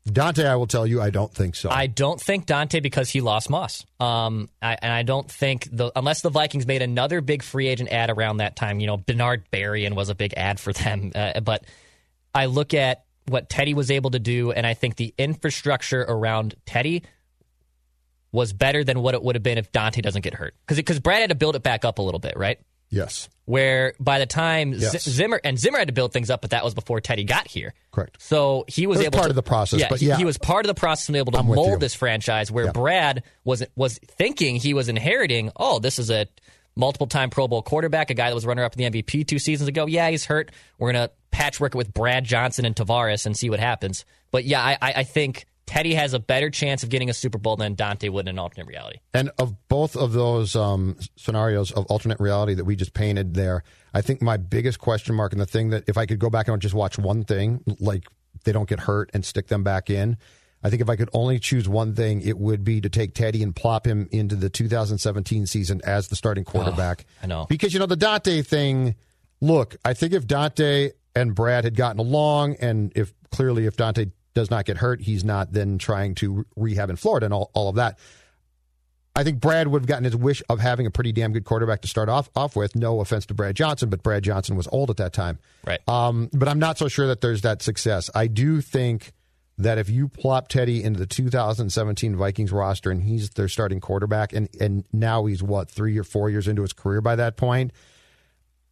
Daunte, 0.08 0.44
I 0.44 0.56
will 0.56 0.66
tell 0.66 0.86
you, 0.86 1.00
I 1.00 1.08
don't 1.08 1.32
think 1.32 1.54
so. 1.54 1.70
I 1.70 1.86
don't 1.86 2.20
think 2.20 2.46
Daunte 2.46 2.82
because 2.82 3.08
he 3.08 3.22
lost 3.22 3.48
Moss. 3.48 3.86
Um, 3.98 4.50
I, 4.60 4.76
and 4.82 4.92
I 4.92 5.02
don't 5.02 5.30
think 5.30 5.66
the 5.72 5.92
unless 5.96 6.20
the 6.20 6.28
Vikings 6.28 6.66
made 6.66 6.82
another 6.82 7.22
big 7.22 7.42
free 7.42 7.68
agent 7.68 7.90
ad 7.90 8.10
around 8.10 8.38
that 8.38 8.54
time. 8.54 8.80
You 8.80 8.86
know, 8.86 8.98
Bernard 8.98 9.44
Berrian 9.50 9.94
was 9.94 10.10
a 10.10 10.14
big 10.14 10.34
ad 10.36 10.60
for 10.60 10.72
them. 10.72 11.12
Uh, 11.24 11.40
but 11.40 11.64
I 12.34 12.46
look 12.46 12.74
at 12.74 13.04
what 13.28 13.48
Teddy 13.48 13.72
was 13.72 13.90
able 13.90 14.10
to 14.10 14.18
do, 14.18 14.50
and 14.50 14.66
I 14.66 14.74
think 14.74 14.96
the 14.96 15.14
infrastructure 15.16 16.02
around 16.02 16.54
Teddy 16.66 17.04
was 18.32 18.52
better 18.52 18.82
than 18.82 19.00
what 19.00 19.14
it 19.14 19.22
would 19.22 19.36
have 19.36 19.42
been 19.42 19.58
if 19.58 19.70
Daunte 19.70 20.02
doesn't 20.02 20.22
get 20.22 20.34
hurt. 20.34 20.54
Because 20.60 20.76
because 20.76 20.98
Brad 20.98 21.20
had 21.20 21.30
to 21.30 21.36
build 21.36 21.56
it 21.56 21.62
back 21.62 21.84
up 21.84 21.98
a 21.98 22.02
little 22.02 22.18
bit, 22.20 22.36
right? 22.36 22.58
yes, 22.90 23.28
Where 23.46 23.92
by 24.00 24.18
the 24.18 24.26
time 24.26 24.78
Z- 24.78 24.98
Zimmer 24.98 25.38
and 25.44 25.58
Zimmer 25.58 25.78
had 25.78 25.88
to 25.88 25.92
build 25.94 26.12
things 26.14 26.30
up, 26.30 26.40
but 26.40 26.50
that 26.50 26.64
was 26.64 26.72
before 26.72 27.00
Teddy 27.00 27.24
got 27.24 27.46
here. 27.46 27.74
correct. 27.92 28.22
So 28.22 28.64
he 28.68 28.86
was 28.86 28.96
was 28.98 29.06
able 29.06 29.12
part 29.18 29.24
to, 29.26 29.30
of 29.30 29.36
the 29.36 29.42
process, 29.42 29.80
Yeah, 29.80 29.88
but 29.90 30.00
he, 30.00 30.06
yeah. 30.06 30.16
he 30.16 30.24
was 30.24 30.38
part 30.38 30.64
of 30.64 30.68
the 30.68 30.74
process 30.78 31.08
and 31.08 31.16
able 31.16 31.32
to 31.32 31.38
I'm 31.38 31.46
mold 31.46 31.80
this 31.80 31.94
franchise. 31.94 32.50
Where 32.50 32.64
Yeah. 32.66 32.72
Brad 32.72 33.22
was 33.44 33.62
was 33.76 33.98
thinking 33.98 34.56
he 34.56 34.72
was 34.72 34.88
inheriting. 34.88 35.50
Oh, 35.56 35.78
this 35.78 35.98
is 35.98 36.10
a 36.10 36.26
multiple 36.74 37.06
time 37.06 37.28
Pro 37.30 37.46
Bowl 37.46 37.62
quarterback, 37.62 38.10
a 38.10 38.14
guy 38.14 38.30
that 38.30 38.34
was 38.34 38.46
runner 38.46 38.64
up 38.64 38.76
in 38.78 38.92
the 38.92 39.02
MVP 39.02 39.26
two 39.28 39.38
seasons 39.38 39.68
ago. 39.68 39.86
Yeah, 39.86 40.08
he's 40.10 40.24
hurt. 40.24 40.50
We're 40.78 40.92
going 40.92 41.06
to 41.08 41.12
patchwork 41.30 41.74
it 41.74 41.78
with 41.78 41.92
Brad 41.92 42.24
Johnson 42.24 42.64
and 42.64 42.74
Tarvaris 42.74 43.26
and 43.26 43.36
see 43.36 43.50
what 43.50 43.60
happens. 43.60 44.04
But 44.30 44.44
yeah, 44.44 44.60
I, 44.62 44.78
I 44.80 45.02
think 45.04 45.46
Teddy 45.66 45.94
has 45.94 46.12
a 46.14 46.18
better 46.18 46.50
chance 46.50 46.82
of 46.82 46.90
getting 46.90 47.08
a 47.08 47.14
Super 47.14 47.38
Bowl 47.38 47.56
than 47.56 47.74
Daunte 47.74 48.10
would 48.10 48.28
in 48.28 48.34
an 48.34 48.38
alternate 48.38 48.66
reality. 48.66 48.98
And 49.12 49.30
of 49.38 49.54
both 49.68 49.96
of 49.96 50.12
those 50.12 50.54
um, 50.56 50.96
scenarios 51.16 51.72
of 51.72 51.86
alternate 51.86 52.20
reality 52.20 52.54
that 52.54 52.64
we 52.64 52.76
just 52.76 52.92
painted 52.92 53.34
there, 53.34 53.64
I 53.92 54.02
think 54.02 54.20
my 54.20 54.36
biggest 54.36 54.78
question 54.78 55.14
mark 55.14 55.32
and 55.32 55.40
the 55.40 55.46
thing 55.46 55.70
that 55.70 55.84
if 55.86 55.96
I 55.96 56.06
could 56.06 56.18
go 56.18 56.30
back 56.30 56.48
and 56.48 56.60
just 56.60 56.74
watch 56.74 56.98
one 56.98 57.24
thing, 57.24 57.62
like 57.80 58.04
they 58.44 58.52
don't 58.52 58.68
get 58.68 58.80
hurt 58.80 59.10
and 59.14 59.24
stick 59.24 59.48
them 59.48 59.62
back 59.62 59.90
in. 59.90 60.18
I 60.62 60.70
think 60.70 60.80
if 60.80 60.88
I 60.88 60.96
could 60.96 61.10
only 61.12 61.38
choose 61.38 61.68
one 61.68 61.94
thing, 61.94 62.22
it 62.22 62.38
would 62.38 62.64
be 62.64 62.80
to 62.80 62.88
take 62.88 63.14
Teddy 63.14 63.42
and 63.42 63.54
plop 63.54 63.86
him 63.86 64.08
into 64.10 64.34
the 64.34 64.48
2017 64.48 65.46
season 65.46 65.82
as 65.84 66.08
the 66.08 66.16
starting 66.16 66.44
quarterback. 66.44 67.04
Oh, 67.06 67.24
I 67.24 67.26
know. 67.26 67.46
Because, 67.48 67.74
you 67.74 67.80
know, 67.80 67.86
the 67.86 67.98
Daunte 67.98 68.46
thing, 68.46 68.94
look, 69.42 69.76
I 69.84 69.92
think 69.92 70.14
if 70.14 70.26
Daunte 70.26 70.92
and 71.14 71.34
Brad 71.34 71.64
had 71.64 71.76
gotten 71.76 72.00
along, 72.00 72.56
and 72.60 72.92
if 72.96 73.12
clearly 73.30 73.66
if 73.66 73.76
Daunte 73.76 74.10
does 74.34 74.50
not 74.50 74.64
get 74.64 74.78
hurt, 74.78 75.00
he's 75.00 75.24
not 75.24 75.52
then 75.52 75.78
trying 75.78 76.14
to 76.16 76.44
rehab 76.56 76.90
in 76.90 76.96
Florida 76.96 77.26
and 77.26 77.34
all, 77.34 77.50
all 77.54 77.68
of 77.68 77.76
that. 77.76 77.98
I 79.16 79.22
think 79.22 79.40
Brad 79.40 79.68
would 79.68 79.82
have 79.82 79.86
gotten 79.86 80.04
his 80.04 80.16
wish 80.16 80.42
of 80.48 80.58
having 80.58 80.86
a 80.86 80.90
pretty 80.90 81.12
damn 81.12 81.32
good 81.32 81.44
quarterback 81.44 81.82
to 81.82 81.88
start 81.88 82.08
off 82.08 82.28
off 82.34 82.56
with. 82.56 82.74
No 82.74 83.00
offense 83.00 83.26
to 83.26 83.34
Brad 83.34 83.54
Johnson, 83.54 83.88
but 83.88 84.02
Brad 84.02 84.24
Johnson 84.24 84.56
was 84.56 84.66
old 84.72 84.90
at 84.90 84.96
that 84.96 85.12
time. 85.12 85.38
Right. 85.64 85.80
Um, 85.88 86.30
but 86.32 86.48
I'm 86.48 86.58
not 86.58 86.78
so 86.78 86.88
sure 86.88 87.06
that 87.06 87.20
there's 87.20 87.42
that 87.42 87.62
success. 87.62 88.10
I 88.12 88.26
do 88.26 88.60
think 88.60 89.12
that 89.56 89.78
if 89.78 89.88
you 89.88 90.08
plop 90.08 90.48
Teddy 90.48 90.82
into 90.82 90.98
the 90.98 91.06
2017 91.06 92.16
Vikings 92.16 92.50
roster 92.50 92.90
and 92.90 93.04
he's 93.04 93.30
their 93.30 93.48
starting 93.48 93.78
quarterback, 93.78 94.32
and 94.32 94.48
and 94.60 94.84
now 94.92 95.26
he's 95.26 95.44
what 95.44 95.70
three 95.70 95.96
or 95.96 96.04
four 96.04 96.28
years 96.28 96.48
into 96.48 96.62
his 96.62 96.72
career 96.72 97.00
by 97.00 97.14
that 97.14 97.36
point. 97.36 97.72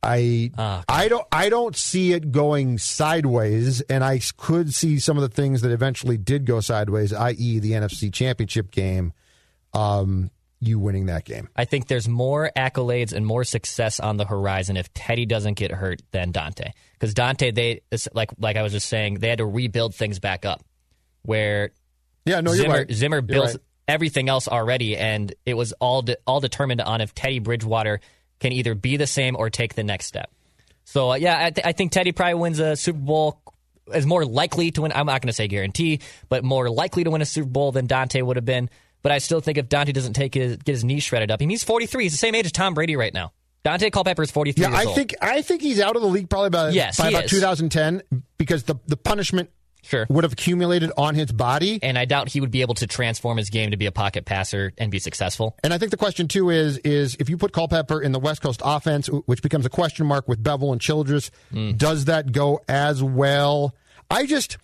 I 0.03 0.51
Ah, 0.59 0.83
I 0.89 1.09
don't 1.09 1.27
I 1.31 1.49
don't 1.49 1.77
see 1.77 2.13
it 2.13 2.33
going 2.33 2.79
sideways, 2.79 3.81
and 3.83 4.03
I 4.03 4.21
could 4.37 4.75
see 4.75 4.99
some 4.99 5.17
of 5.17 5.23
the 5.23 5.29
things 5.29 5.63
that 5.63 5.71
eventually 5.71 6.17
did 6.19 6.45
go 6.45 6.61
sideways, 6.61 7.13
i.e., 7.13 7.59
the 7.61 7.73
NFC 7.73 8.13
Championship 8.13 8.71
game, 8.73 9.13
um, 9.73 10.31
you 10.61 10.79
winning 10.79 11.07
that 11.07 11.25
game. 11.25 11.49
I 11.55 11.65
think 11.67 11.87
there's 11.87 12.09
more 12.09 12.51
accolades 12.57 13.13
and 13.13 13.25
more 13.25 13.45
success 13.45 14.01
on 14.01 14.17
the 14.17 14.25
horizon 14.25 14.77
if 14.77 14.93
Teddy 14.93 15.27
doesn't 15.27 15.55
get 15.55 15.71
hurt 15.71 16.03
than 16.11 16.33
Daunte. 16.33 16.73
Because 16.95 17.15
Daunte, 17.15 17.55
they 17.55 17.83
like 18.13 18.31
like 18.39 18.57
I 18.57 18.63
was 18.63 18.73
just 18.73 18.89
saying, 18.89 19.15
they 19.15 19.29
had 19.29 19.39
to 19.39 19.47
rebuild 19.47 19.95
things 19.95 20.19
back 20.19 20.45
up. 20.45 20.65
Where 21.23 21.71
Yeah, 22.25 22.41
no, 22.41 22.53
you're 22.53 22.63
Zimmer 22.63 22.75
right. 22.79 22.93
Zimmer 22.93 23.21
built 23.21 23.47
right. 23.47 23.57
everything 23.87 24.29
else 24.29 24.49
already, 24.49 24.97
and 24.97 25.33
it 25.47 25.55
was 25.55 25.73
all 25.75 26.03
de- 26.03 26.17
all 26.27 26.41
determined 26.41 26.81
on 26.81 27.01
if 27.01 27.15
Teddy 27.15 27.39
Bridgewater 27.39 28.01
can 28.43 28.53
either 28.53 28.75
be 28.75 28.99
the 28.99 29.07
same 29.07 29.35
or 29.39 29.49
take 29.49 29.75
the 29.75 29.83
next 29.85 30.07
step. 30.07 30.31
So 30.85 31.13
uh, 31.13 31.15
yeah, 31.15 31.47
I, 31.47 31.51
th- 31.51 31.67
I 31.67 31.73
think 31.73 31.93
Teddy 31.93 32.13
probably 32.13 32.35
wins 32.35 32.59
a 32.59 32.77
Super 32.77 32.99
Bowl. 32.99 33.41
Is 33.93 34.07
more 34.07 34.25
likely 34.25 34.71
to 34.73 34.83
win. 34.83 34.93
I'm 34.95 35.07
not 35.07 35.21
going 35.23 35.27
to 35.29 35.33
say 35.33 35.49
guarantee, 35.49 36.01
but 36.29 36.45
more 36.45 36.71
likely 36.71 37.03
to 37.05 37.11
win 37.11 37.21
a 37.21 37.27
Super 37.27 37.49
Bowl 37.49 37.73
than 37.73 37.89
Daunte 37.89 38.23
would 38.23 38.37
have 38.37 38.45
been. 38.45 38.71
But 39.03 39.11
I 39.11 39.19
still 39.19 39.41
think 39.41 39.59
if 39.59 39.69
Daunte 39.69 39.93
doesn't 39.93 40.13
take 40.13 40.35
his 40.35 40.57
get 40.59 40.73
his 40.73 40.85
knee 40.85 41.01
shredded 41.01 41.31
up, 41.33 41.39
I 41.41 41.43
mean, 41.43 41.51
he's 41.51 41.65
43. 41.65 42.05
He's 42.05 42.13
the 42.13 42.19
same 42.19 42.35
age 42.37 42.45
as 42.47 42.53
Tom 42.53 42.75
Brady 42.75 42.95
right 42.95 43.13
now. 43.13 43.33
Daunte 43.65 43.91
Culpepper 43.91 44.23
is 44.23 44.31
43 44.31 44.63
Yeah, 44.63 44.71
I 44.73 44.85
old. 44.85 44.95
think 44.95 45.15
I 45.21 45.43
think 45.43 45.63
he's 45.63 45.81
out 45.81 45.97
of 45.97 46.03
the 46.03 46.09
league 46.09 46.29
probably 46.31 46.51
by, 46.51 46.71
Yes, 46.71 46.97
by 46.99 47.09
about 47.09 47.25
is. 47.25 47.31
2010 47.33 48.03
because 48.39 48.63
the 48.65 48.77
the 48.87 48.97
punishment 48.97 49.51
Sure. 49.85 50.07
would 50.09 50.25
have 50.25 50.33
accumulated 50.35 50.91
on 50.97 51.15
his 51.15 51.33
body. 51.33 51.79
and 51.83 51.99
I 51.99 52.05
doubt 52.05 52.29
he 52.29 52.41
would 52.41 52.51
be 52.53 52.61
able 52.63 52.75
to 52.77 52.87
transform 52.87 53.37
his 53.37 53.51
game 53.51 53.73
to 53.73 53.77
be 53.77 53.87
a 53.87 53.93
pocket 53.93 54.25
passer 54.25 54.73
and 54.79 54.91
be 54.91 54.99
successful. 55.01 55.57
And 55.65 55.75
I 55.75 55.79
think 55.79 55.91
the 55.91 55.97
question 55.97 56.29
too 56.29 56.51
is 56.51 56.79
is 56.79 57.17
if 57.19 57.29
you 57.29 57.37
put 57.37 57.53
Culpepper 57.53 58.01
in 58.01 58.13
the 58.13 58.21
West 58.21 58.43
Coast 58.43 58.63
offense, 58.65 59.09
which 59.09 59.43
becomes 59.43 59.67
a 59.67 59.71
question 59.71 60.07
mark 60.07 60.29
with 60.29 60.43
Bevell 60.43 60.73
and 60.73 60.81
Childress, 60.81 61.31
Mm. 61.53 61.77
does 61.77 62.05
that 62.07 62.33
go 62.33 62.61
as 62.69 63.03
well? 63.03 63.75
I 64.11 64.27
just, 64.27 64.57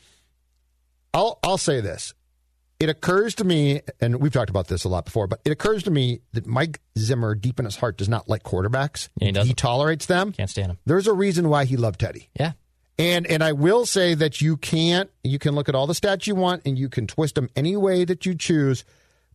I'll 1.14 1.38
I'll 1.42 1.58
say 1.58 1.80
this. 1.80 2.14
It 2.78 2.88
occurs 2.88 3.34
to 3.36 3.44
me, 3.44 3.80
and 4.00 4.20
we've 4.20 4.30
talked 4.32 4.50
about 4.50 4.68
this 4.68 4.84
a 4.84 4.88
lot 4.88 5.04
before, 5.04 5.26
but 5.26 5.40
it 5.44 5.50
occurs 5.50 5.82
to 5.82 5.90
me 5.90 6.20
that 6.32 6.46
Mike 6.46 6.80
Zimmer, 6.96 7.34
deep 7.34 7.58
in 7.58 7.64
his 7.64 7.74
heart, 7.74 7.98
does 7.98 8.08
not 8.08 8.28
like 8.28 8.44
quarterbacks. 8.44 9.08
Yeah, 9.18 9.26
he 9.26 9.32
doesn't. 9.32 9.56
tolerates 9.58 10.06
them. 10.06 10.30
Can't 10.30 10.48
stand 10.48 10.70
them. 10.70 10.78
There's 10.86 11.08
a 11.08 11.12
reason 11.12 11.48
why 11.48 11.64
he 11.64 11.76
loved 11.76 11.98
Teddy. 11.98 12.28
Yeah. 12.38 12.52
And 12.98 13.26
and 13.28 13.44
I 13.44 13.52
will 13.52 13.86
say 13.86 14.14
that 14.14 14.40
you 14.40 14.56
can't 14.56 15.08
you 15.22 15.38
can 15.38 15.54
look 15.54 15.68
at 15.68 15.74
all 15.74 15.86
the 15.86 15.92
stats 15.94 16.26
you 16.26 16.34
want 16.34 16.62
and 16.66 16.76
you 16.78 16.88
can 16.88 17.06
twist 17.06 17.36
them 17.36 17.48
any 17.54 17.76
way 17.76 18.04
that 18.04 18.26
you 18.26 18.34
choose, 18.34 18.84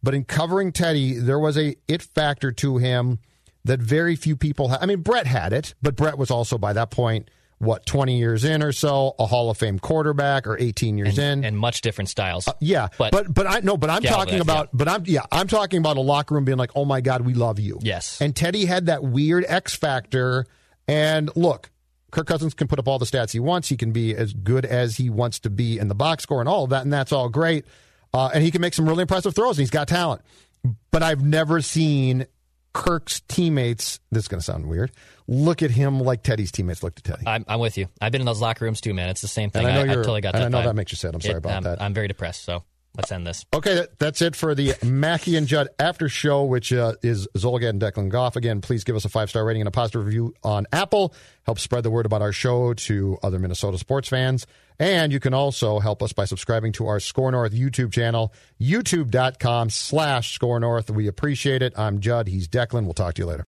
but 0.02 0.14
in 0.14 0.26
covering 0.26 0.72
Teddy, 0.74 1.14
there 1.20 1.40
was 1.40 1.58
a 1.58 1.76
it 1.88 2.02
factor 2.02 2.52
to 2.52 2.78
him 2.78 3.20
that 3.64 3.80
very 3.80 4.18
few 4.18 4.36
people 4.36 4.68
had. 4.68 4.82
I 4.82 4.86
mean, 4.86 5.00
Brett 5.02 5.28
had 5.28 5.54
it, 5.54 5.74
but 5.82 5.96
Brett 5.96 6.18
was 6.18 6.30
also 6.30 6.58
by 6.58 6.74
that 6.74 6.92
point 6.92 7.30
what 7.60 7.86
20 7.86 8.18
years 8.18 8.44
in 8.44 8.62
or 8.62 8.74
so, 8.74 9.16
a 9.18 9.26
Hall 9.26 9.50
of 9.50 9.58
Fame 9.58 9.80
quarterback 9.80 10.46
or 10.46 10.58
18 10.60 10.98
years 10.98 11.18
in. 11.18 11.46
And 11.46 11.58
much 11.58 11.80
different 11.80 12.10
styles. 12.10 12.46
Uh, 12.46 12.52
yeah, 12.60 12.90
but- 12.98 13.14
but 13.14 13.34
but 13.34 13.48
I 13.48 13.62
no, 13.62 13.78
but 13.78 13.90
I'm 13.90 14.04
talking 14.04 14.42
about, 14.42 14.70
but 14.74 14.90
I'm 14.90 15.04
yeah, 15.06 15.22
I'm 15.32 15.48
talking 15.48 15.80
about 15.80 15.96
a 15.96 16.02
locker 16.02 16.36
room 16.36 16.44
being 16.44 16.58
like, 16.58 16.72
oh 16.76 16.84
my 16.84 17.00
god, 17.00 17.22
we 17.22 17.34
love 17.34 17.60
you. 17.62 17.80
Yes. 17.82 18.20
and 18.22 18.36
Teddy 18.36 18.66
had 18.66 18.88
that 18.88 19.02
weird 19.06 19.46
X 19.48 19.74
factor. 19.78 20.46
And 20.86 21.32
look, 21.38 21.70
Kirk 22.14 22.28
Cousins 22.28 22.54
can 22.54 22.68
put 22.68 22.78
up 22.78 22.88
all 22.88 23.00
the 23.00 23.06
stats 23.06 23.32
he 23.32 23.40
wants. 23.40 23.68
He 23.70 23.76
can 23.76 23.92
be 23.92 24.16
as 24.16 24.34
good 24.34 24.66
as 24.66 24.98
he 24.98 25.10
wants 25.10 25.40
to 25.40 25.50
be 25.50 25.80
in 25.80 25.88
the 25.88 25.96
box 25.96 26.22
score 26.24 26.42
and 26.42 26.48
all 26.48 26.64
of 26.64 26.70
that, 26.70 26.84
and 26.84 26.94
that's 26.94 27.12
all 27.12 27.28
great. 27.28 27.66
Uh, 28.14 28.30
and 28.32 28.44
he 28.44 28.52
can 28.52 28.62
make 28.62 28.76
some 28.76 28.88
really 28.88 29.02
impressive 29.02 29.34
throws. 29.34 29.58
And 29.58 29.64
he's 29.64 29.72
got 29.72 29.88
talent, 29.88 30.22
but 30.92 31.02
I've 31.02 31.24
never 31.24 31.60
seen 31.60 32.28
Kirk's 32.72 33.22
teammates. 33.22 34.00
This 34.12 34.26
is 34.26 34.28
going 34.28 34.40
to 34.40 34.46
sound 34.46 34.68
weird. 34.68 34.92
Look 35.28 35.64
at 35.64 35.72
him 35.72 36.00
like 36.00 36.22
Teddy's 36.22 36.52
teammates 36.52 36.84
looked 36.84 37.00
at 37.00 37.04
Teddy. 37.04 37.24
I'm, 37.26 37.46
I'm 37.48 37.60
with 37.60 37.80
you. 37.80 37.88
I've 38.00 38.12
been 38.12 38.22
in 38.22 38.26
those 38.26 38.42
locker 38.42 38.64
rooms 38.66 38.80
too, 38.80 38.94
man. 38.94 39.10
It's 39.10 39.22
the 39.22 39.28
same 39.28 39.50
thing. 39.50 39.66
And 39.66 39.72
I 39.72 39.80
know 39.80 39.86
you're- 39.86 39.96
totally 40.04 40.22
got 40.22 40.36
and 40.36 40.44
that. 40.44 40.46
I 40.46 40.50
know 40.50 40.60
vibe. 40.60 40.70
that 40.70 40.76
makes 40.76 40.92
you 40.92 40.98
sad. 40.98 41.16
I'm 41.16 41.22
sorry 41.22 41.38
about 41.38 41.54
I'm, 41.54 41.64
that. 41.64 41.82
I'm 41.82 41.96
very 41.96 42.08
depressed. 42.08 42.44
So 42.44 42.64
let's 42.96 43.12
end 43.12 43.26
this. 43.26 43.46
Okay, 43.54 43.86
that's 44.00 44.22
it 44.22 44.36
for 44.36 44.56
the 44.56 44.76
Mackey 44.84 45.36
and 45.36 45.48
Judd 45.48 45.70
after 45.80 46.10
show, 46.10 46.44
which 46.44 46.72
uh, 46.74 46.94
is 47.02 47.28
Zulgad 47.36 47.70
and 47.70 47.82
Declan 47.82 48.10
Goff. 48.10 48.36
Again, 48.36 48.62
please 48.62 48.84
give 48.84 48.96
us 48.96 49.06
a 49.06 49.10
five 49.10 49.30
star 49.30 49.46
rating 49.46 49.62
and 49.62 49.68
a 49.68 49.72
positive 49.72 50.06
review 50.06 50.34
on 50.44 50.68
Apple. 50.72 51.14
Help 51.44 51.60
spread 51.60 51.84
the 51.84 51.92
word 51.92 52.06
about 52.06 52.22
our 52.22 52.32
show 52.32 52.74
to 52.74 53.18
other 53.24 53.40
Minnesota 53.40 53.78
sports 53.78 54.08
fans. 54.08 54.48
And 54.80 55.14
you 55.14 55.20
can 55.20 55.34
also 55.34 55.80
help 55.80 56.02
us 56.02 56.14
by 56.14 56.26
subscribing 56.26 56.72
to 56.74 56.88
our 56.88 57.00
Score 57.00 57.32
North 57.32 57.54
YouTube 57.54 57.92
channel, 57.92 58.34
youtube.com 58.60 59.70
slash 59.70 60.34
Score 60.34 60.60
North. 60.60 60.90
We 60.90 61.08
appreciate 61.08 61.62
it. 61.62 61.78
I'm 61.78 62.00
Judd. 62.00 62.28
He's 62.28 62.48
Declan. 62.48 62.86
We'll 62.86 62.94
talk 62.94 63.14
to 63.16 63.22
you 63.22 63.28
later. 63.28 63.42